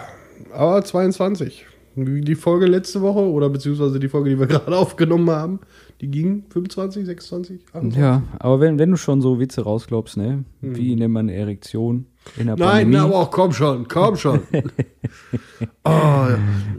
Aber 0.53 0.85
22. 0.85 1.65
Wie 1.95 2.23
Die 2.23 2.35
Folge 2.35 2.67
letzte 2.67 3.01
Woche 3.03 3.21
oder 3.21 3.49
beziehungsweise 3.49 4.01
die 4.01 4.09
Folge, 4.09 4.31
die 4.31 4.39
wir 4.41 4.47
gerade 4.49 4.77
aufgenommen 4.77 5.31
haben, 5.31 5.61
die 6.03 6.11
ging 6.11 6.43
25, 6.51 7.07
26, 7.07 7.61
28. 7.69 7.99
ja, 8.01 8.23
aber 8.41 8.59
wenn, 8.59 8.79
wenn 8.79 8.91
du 8.91 8.97
schon 8.97 9.23
so 9.23 9.39
Witze 9.39 9.63
rausglaubst, 9.63 10.17
ne? 10.17 10.45
Wie 10.61 10.97
nennt 10.97 11.15
man 11.15 11.29
eine 11.29 11.39
Erektion 11.39 12.07
in 12.37 12.47
der 12.47 12.57
Nein, 12.57 12.91
Pandemie? 12.91 12.97
aber 12.97 13.21
auch 13.21 13.31
komm 13.31 13.53
schon, 13.53 13.87
komm 13.87 14.17
schon. 14.17 14.41
oh. 15.85 16.27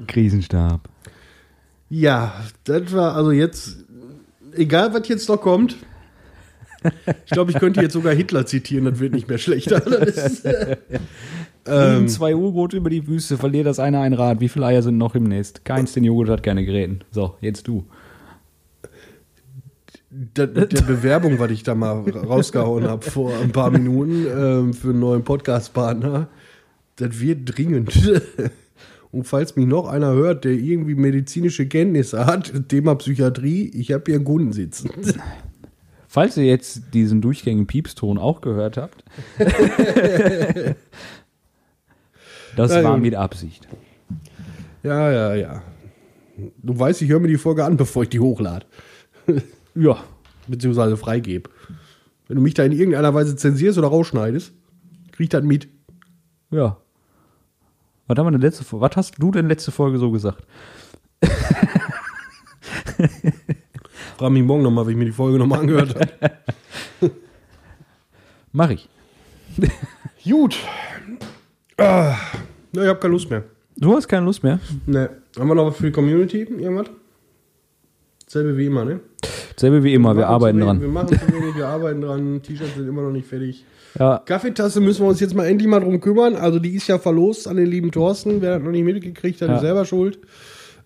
Krisenstab. 0.08 0.90
Ja, 1.90 2.34
das 2.66 2.92
war 2.92 3.16
also 3.16 3.32
jetzt, 3.32 3.86
egal 4.56 4.94
was 4.94 5.08
jetzt 5.08 5.30
noch 5.30 5.40
kommt. 5.40 5.78
Ich 7.26 7.32
glaube, 7.32 7.52
ich 7.52 7.60
könnte 7.60 7.82
jetzt 7.82 7.94
sogar 7.94 8.14
Hitler 8.14 8.46
zitieren, 8.46 8.84
das 8.84 9.00
wird 9.00 9.14
nicht 9.14 9.30
mehr 9.30 9.38
schlechter. 9.38 9.86
Ist, 10.06 10.44
äh, 10.44 10.76
Ähm, 11.66 12.10
zwei 12.10 12.36
U-Boote 12.36 12.76
über 12.76 12.90
die 12.90 13.08
Wüste, 13.08 13.38
verliert 13.38 13.68
das 13.68 13.80
eine 13.80 14.02
ein 14.02 14.12
Rad. 14.12 14.42
Wie 14.42 14.50
viele 14.50 14.66
Eier 14.66 14.82
sind 14.82 14.98
noch 14.98 15.16
im 15.16 15.24
Nest? 15.24 15.64
Keins 15.64 15.94
den 15.94 16.04
Joghurt 16.04 16.28
hat 16.28 16.44
gerne 16.44 16.66
Geräten. 16.66 17.00
So, 17.12 17.36
jetzt 17.40 17.70
du. 17.70 17.86
Der, 20.14 20.48
der 20.48 20.82
Bewerbung, 20.82 21.40
was 21.40 21.52
ich 21.52 21.64
da 21.64 21.74
mal 21.74 22.02
rausgehauen 22.10 22.86
habe 22.88 23.10
vor 23.10 23.34
ein 23.42 23.52
paar 23.52 23.72
Minuten 23.72 24.26
ähm, 24.28 24.74
für 24.74 24.90
einen 24.90 25.00
neuen 25.00 25.24
Podcast-Partner, 25.24 26.28
das 26.98 27.20
wird 27.20 27.58
dringend. 27.58 27.92
Und 29.12 29.26
falls 29.26 29.56
mich 29.56 29.66
noch 29.68 29.88
einer 29.88 30.14
hört, 30.14 30.44
der 30.46 30.54
irgendwie 30.54 30.96
medizinische 30.96 31.68
Kenntnisse 31.68 32.26
hat, 32.26 32.52
Thema 32.68 32.96
Psychiatrie, 32.96 33.72
ich 33.74 33.92
habe 33.92 34.04
hier 34.08 34.16
einen 34.16 34.26
Kunden 34.26 34.54
sitzen. 34.54 34.90
Falls 36.08 36.38
ihr 36.38 36.46
jetzt 36.46 36.94
diesen 36.94 37.22
durchgängigen 37.22 37.68
Piepston 37.68 38.18
auch 38.18 38.42
gehört 38.42 38.78
habt, 38.78 39.04
das 42.56 42.72
Na 42.72 42.84
war 42.84 42.98
mit 42.98 43.16
Absicht. 43.16 43.68
Ja, 44.84 45.12
ja, 45.12 45.36
ja. 45.36 45.62
Du 46.62 46.78
weißt, 46.78 47.02
ich 47.04 47.10
höre 47.10 47.20
mir 47.20 47.28
die 47.28 47.38
Folge 47.38 47.66
an, 47.66 47.78
bevor 47.78 48.04
ich 48.04 48.10
die 48.10 48.20
hochlade. 48.20 48.66
Ja, 49.76 50.04
Beziehungsweise 50.48 50.98
freigebe. 50.98 51.50
Wenn 52.28 52.38
du 52.38 52.42
mich 52.42 52.54
da 52.54 52.64
in 52.64 52.72
irgendeiner 52.72 53.14
Weise 53.14 53.36
zensierst 53.36 53.78
oder 53.78 53.88
rausschneidest, 53.88 54.54
krieg 55.12 55.26
ich 55.26 55.30
das 55.30 55.44
mit. 55.44 55.68
ja. 56.52 56.78
Was 58.06 58.18
haben 58.18 58.26
wir 58.28 58.32
denn 58.32 58.42
letzte? 58.42 58.66
Was 58.70 58.98
hast 58.98 59.16
du 59.18 59.32
denn 59.32 59.48
letzte 59.48 59.72
Folge 59.72 59.98
so 59.98 60.12
gesagt? 60.12 60.46
Frag 64.18 64.32
mich 64.32 64.44
morgen 64.44 64.62
nochmal, 64.62 64.86
wenn 64.86 64.92
ich 64.92 64.98
mir 64.98 65.06
die 65.06 65.14
Folge 65.14 65.40
nochmal 65.40 65.62
angehört 65.62 65.96
habe. 65.96 66.12
Mach 68.52 68.70
ich. 68.72 68.90
Gut. 70.26 70.58
Ah, 71.78 72.18
na, 72.74 72.84
ich 72.84 72.90
habe 72.90 73.00
keine 73.00 73.14
Lust 73.14 73.30
mehr. 73.30 73.46
Du 73.78 73.96
hast 73.96 74.10
keine 74.10 74.26
Lust 74.26 74.44
mehr? 74.44 74.60
Ne. 74.86 75.10
Haben 75.40 75.48
wir 75.48 75.56
noch 75.56 75.68
was 75.68 75.78
für 75.78 75.86
die 75.86 75.92
Community? 75.94 76.42
Irgendwas? 76.42 76.88
Selbe 78.28 78.58
wie 78.58 78.66
immer, 78.66 78.84
ne? 78.84 79.00
Selbe 79.58 79.84
wie 79.84 79.94
immer, 79.94 80.16
wir 80.16 80.24
machen 80.24 80.34
arbeiten 80.34 80.58
wenig, 80.58 80.68
dran. 80.68 80.82
Wir 80.82 80.88
machen 80.88 81.08
zu 81.10 81.16
wenig, 81.34 81.56
wir 81.56 81.68
arbeiten 81.68 82.02
dran. 82.02 82.42
T-Shirts 82.44 82.76
sind 82.76 82.88
immer 82.88 83.02
noch 83.04 83.12
nicht 83.12 83.28
fertig. 83.28 83.66
Ja, 84.00 84.22
Kaffeetasse 84.26 84.82
müssen 84.82 85.04
wir 85.04 85.10
uns 85.10 85.20
jetzt 85.20 85.36
mal 85.36 85.46
endlich 85.46 85.68
mal 85.70 85.80
drum 85.80 86.00
kümmern. 86.02 86.36
Also 86.36 86.60
die 86.60 86.76
ist 86.76 86.88
ja 86.88 86.98
verlost 86.98 87.48
an 87.48 87.58
den 87.58 87.68
lieben 87.68 87.92
Thorsten. 87.92 88.42
Wer 88.42 88.56
das 88.56 88.64
noch 88.64 88.72
nicht 88.72 88.84
mitgekriegt 88.84 89.42
hat, 89.42 89.50
Ja. 89.50 89.56
ist 89.56 89.62
selber 89.62 89.86
schuld. 89.86 90.20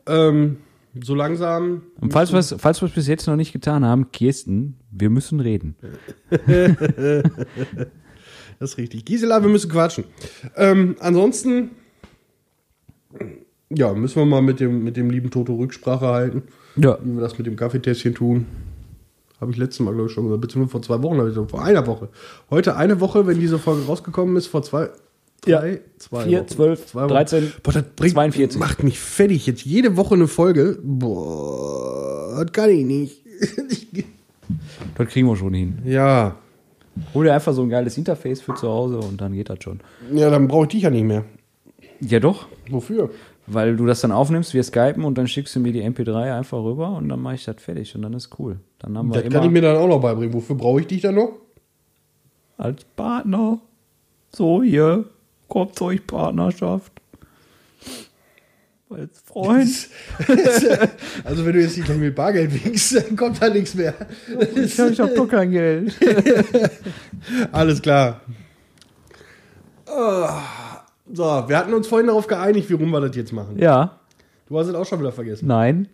Ähm, 0.08 0.58
so 1.02 1.14
langsam. 1.16 1.84
und 2.02 2.12
falls 2.12 2.32
wir 2.32 2.40
es 2.40 2.56
falls 2.58 2.82
wir's 2.82 2.92
bis 2.92 3.08
jetzt 3.08 3.28
noch 3.28 3.36
nicht 3.36 3.54
getan 3.54 3.86
haben, 3.86 4.12
Kirsten, 4.12 4.78
wir 4.92 5.10
müssen 5.10 5.40
reden. 5.40 5.76
Das 8.60 8.72
ist 8.72 8.78
richtig. 8.80 9.06
Gisela, 9.06 9.42
wir 9.44 9.50
müssen 9.50 9.70
quatschen. 9.70 10.06
Ähm, 10.56 10.96
ansonsten, 11.00 11.72
ja, 13.70 13.94
müssen 13.94 14.16
wir 14.20 14.26
mal 14.26 14.42
mit 14.42 14.60
dem, 14.60 14.84
mit 14.84 14.98
dem 14.98 15.12
lieben 15.12 15.30
Toto 15.30 15.54
Rücksprache 15.56 16.08
halten, 16.08 16.42
Ja, 16.78 16.98
wie 17.04 17.14
wir 17.16 17.22
das 17.22 17.38
mit 17.38 17.48
dem 17.48 17.56
Kaffeetässchen 17.56 18.14
tun. 18.16 18.46
Habe 19.42 19.52
ich 19.52 19.58
letztes 19.58 19.82
Mal, 19.82 19.94
glaube 19.94 20.08
ich, 20.10 20.14
schon 20.14 20.24
gesagt, 20.26 20.42
beziehungsweise 20.42 20.72
vor 20.72 20.82
zwei 20.82 21.04
Wochen, 21.04 21.18
habe 21.18 21.30
ich 21.30 21.36
gesagt, 21.36 21.52
vor 21.52 21.64
einer 21.64 21.86
Woche. 21.86 22.10
Heute 22.50 22.76
eine 22.76 23.00
Woche, 23.00 23.28
wenn 23.28 23.40
diese 23.40 23.60
Folge 23.60 23.86
rausgekommen 23.86 24.36
ist, 24.36 24.48
vor 24.48 24.64
zwei, 24.64 24.90
Ja. 25.46 25.60
drei, 25.62 25.82
zwei 26.00 26.24
Vier, 26.24 26.40
Wochen. 26.40 26.48
zwölf, 26.48 26.86
Zwei 26.88 27.02
Wochen. 27.04 27.10
13, 27.10 27.52
Boah, 27.62 27.72
das 27.74 27.84
bringt, 27.96 28.14
42. 28.14 28.60
macht 28.60 28.84
mich 28.84 29.00
fertig. 29.00 29.46
Jetzt 29.46 29.64
jede 29.64 29.96
Woche 29.96 30.16
eine 30.16 30.28
Folge. 30.28 30.80
Boah, 30.84 32.44
das 32.44 32.52
kann 32.52 32.70
ich 32.72 32.84
nicht. 32.86 33.22
das 34.98 35.08
kriegen 35.08 35.28
wir 35.28 35.36
schon 35.36 35.54
hin. 35.54 35.80
ja, 35.86 36.36
Hol 37.14 37.26
dir 37.26 37.34
einfach 37.36 37.54
so 37.54 37.62
ein 37.62 37.70
geiles 37.70 37.96
Interface 37.96 38.42
für 38.42 38.56
zu 38.56 38.68
Hause 38.68 38.98
und 38.98 39.22
dann 39.22 39.34
geht 39.34 39.52
das 39.52 39.60
schon. 39.64 39.82
ja, 40.14 40.32
dann 40.32 40.48
brauche 40.48 40.64
ich 40.64 40.70
dich 40.70 40.82
ja 40.82 40.90
nicht 40.90 41.04
mehr. 41.04 41.26
Ja, 42.02 42.20
doch. 42.20 42.48
Wofür? 42.72 43.12
Weil 43.48 43.78
du 43.78 43.86
das 43.86 44.02
dann 44.02 44.12
aufnimmst, 44.12 44.54
wir 44.54 44.64
skypen 44.64 45.06
und 45.06 45.18
dann 45.18 45.28
schickst 45.28 45.56
du 45.56 45.62
mir 45.62 45.72
die 45.72 45.82
MP3 45.84 46.38
einfach 46.38 46.62
rüber 46.62 46.90
und 46.98 47.08
dann 47.08 47.22
mache 47.22 47.36
ich 47.36 47.46
das 47.46 47.56
fertig 47.62 47.96
und 47.96 48.02
dann 48.02 48.14
ist 48.14 48.38
cool. 48.40 48.60
Dann 48.80 48.98
haben 48.98 49.14
wir 49.14 49.22
Das 49.22 49.32
kann 49.32 49.46
ich 49.46 49.52
mir 49.52 49.62
dann 49.62 49.78
auch 49.78 49.88
noch 49.88 50.02
beibringen. 50.02 50.34
Wofür 50.34 50.56
brauche 50.56 50.82
ich 50.82 50.88
dich 50.88 51.02
dann 51.02 51.16
noch? 51.16 51.32
als 52.58 52.84
Partner 52.96 53.60
So, 54.36 54.64
hier, 54.64 55.06
kommt 55.48 55.80
euch 55.82 56.06
Partnerschaft. 56.06 56.92
Als 58.90 59.20
Freund. 59.20 59.90
Also 61.24 61.46
wenn 61.46 61.54
du 61.54 61.62
jetzt 61.62 61.78
nicht 61.78 61.90
mit 61.90 62.16
Bargeld 62.16 62.66
winkst, 62.66 62.96
dann 62.96 63.16
kommt 63.16 63.42
da 63.42 63.50
nichts 63.50 63.76
mehr. 63.76 63.94
Ich 64.56 64.80
hab, 64.80 64.90
ich 64.92 65.00
hab 65.00 65.14
doch 65.14 65.28
kein 65.28 65.52
Geld. 65.52 65.94
Alles 67.52 67.82
klar. 67.82 68.22
Ah, 69.86 70.42
So, 71.14 71.24
wir 71.48 71.58
hatten 71.58 71.74
uns 71.74 71.88
vorhin 71.88 72.08
darauf 72.08 72.28
geeinigt, 72.28 72.70
wie 72.70 72.74
rum 72.74 72.90
wir 72.92 73.02
das 73.02 73.16
jetzt 73.16 73.32
machen. 73.34 73.58
Ja, 73.60 74.00
Du 74.50 74.58
hast 74.58 74.68
es 74.68 74.76
auch 74.76 74.86
schon 74.86 75.00
wieder 75.00 75.12
vergessen. 75.12 75.48
nein. 75.48 75.88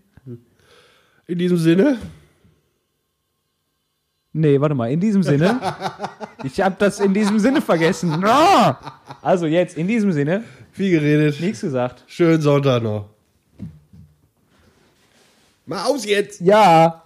In 1.25 1.37
diesem 1.37 1.57
Sinne, 1.57 1.97
Nee, 4.35 4.59
warte 4.59 4.73
mal, 4.75 4.91
in 4.91 4.99
diesem 4.99 5.23
Sinne. 5.23 5.59
Ich 6.45 6.59
hab 6.59 6.77
das 6.79 6.99
in 6.99 7.13
diesem 7.13 7.39
Sinne 7.39 7.61
vergessen. 7.61 8.21
Also 9.21 9.45
jetzt, 9.45 9.77
in 9.77 9.87
diesem 9.87 10.11
Sinne, 10.11 10.43
viel 10.73 10.91
geredet. 10.91 11.39
nichts 11.39 11.61
gesagt. 11.61 12.03
Schönen 12.05 12.41
Sonntag 12.41 12.83
noch. 12.83 13.07
Mal 15.65 15.85
aus 15.85 16.03
jetzt! 16.05 16.41
Ja. 16.41 17.02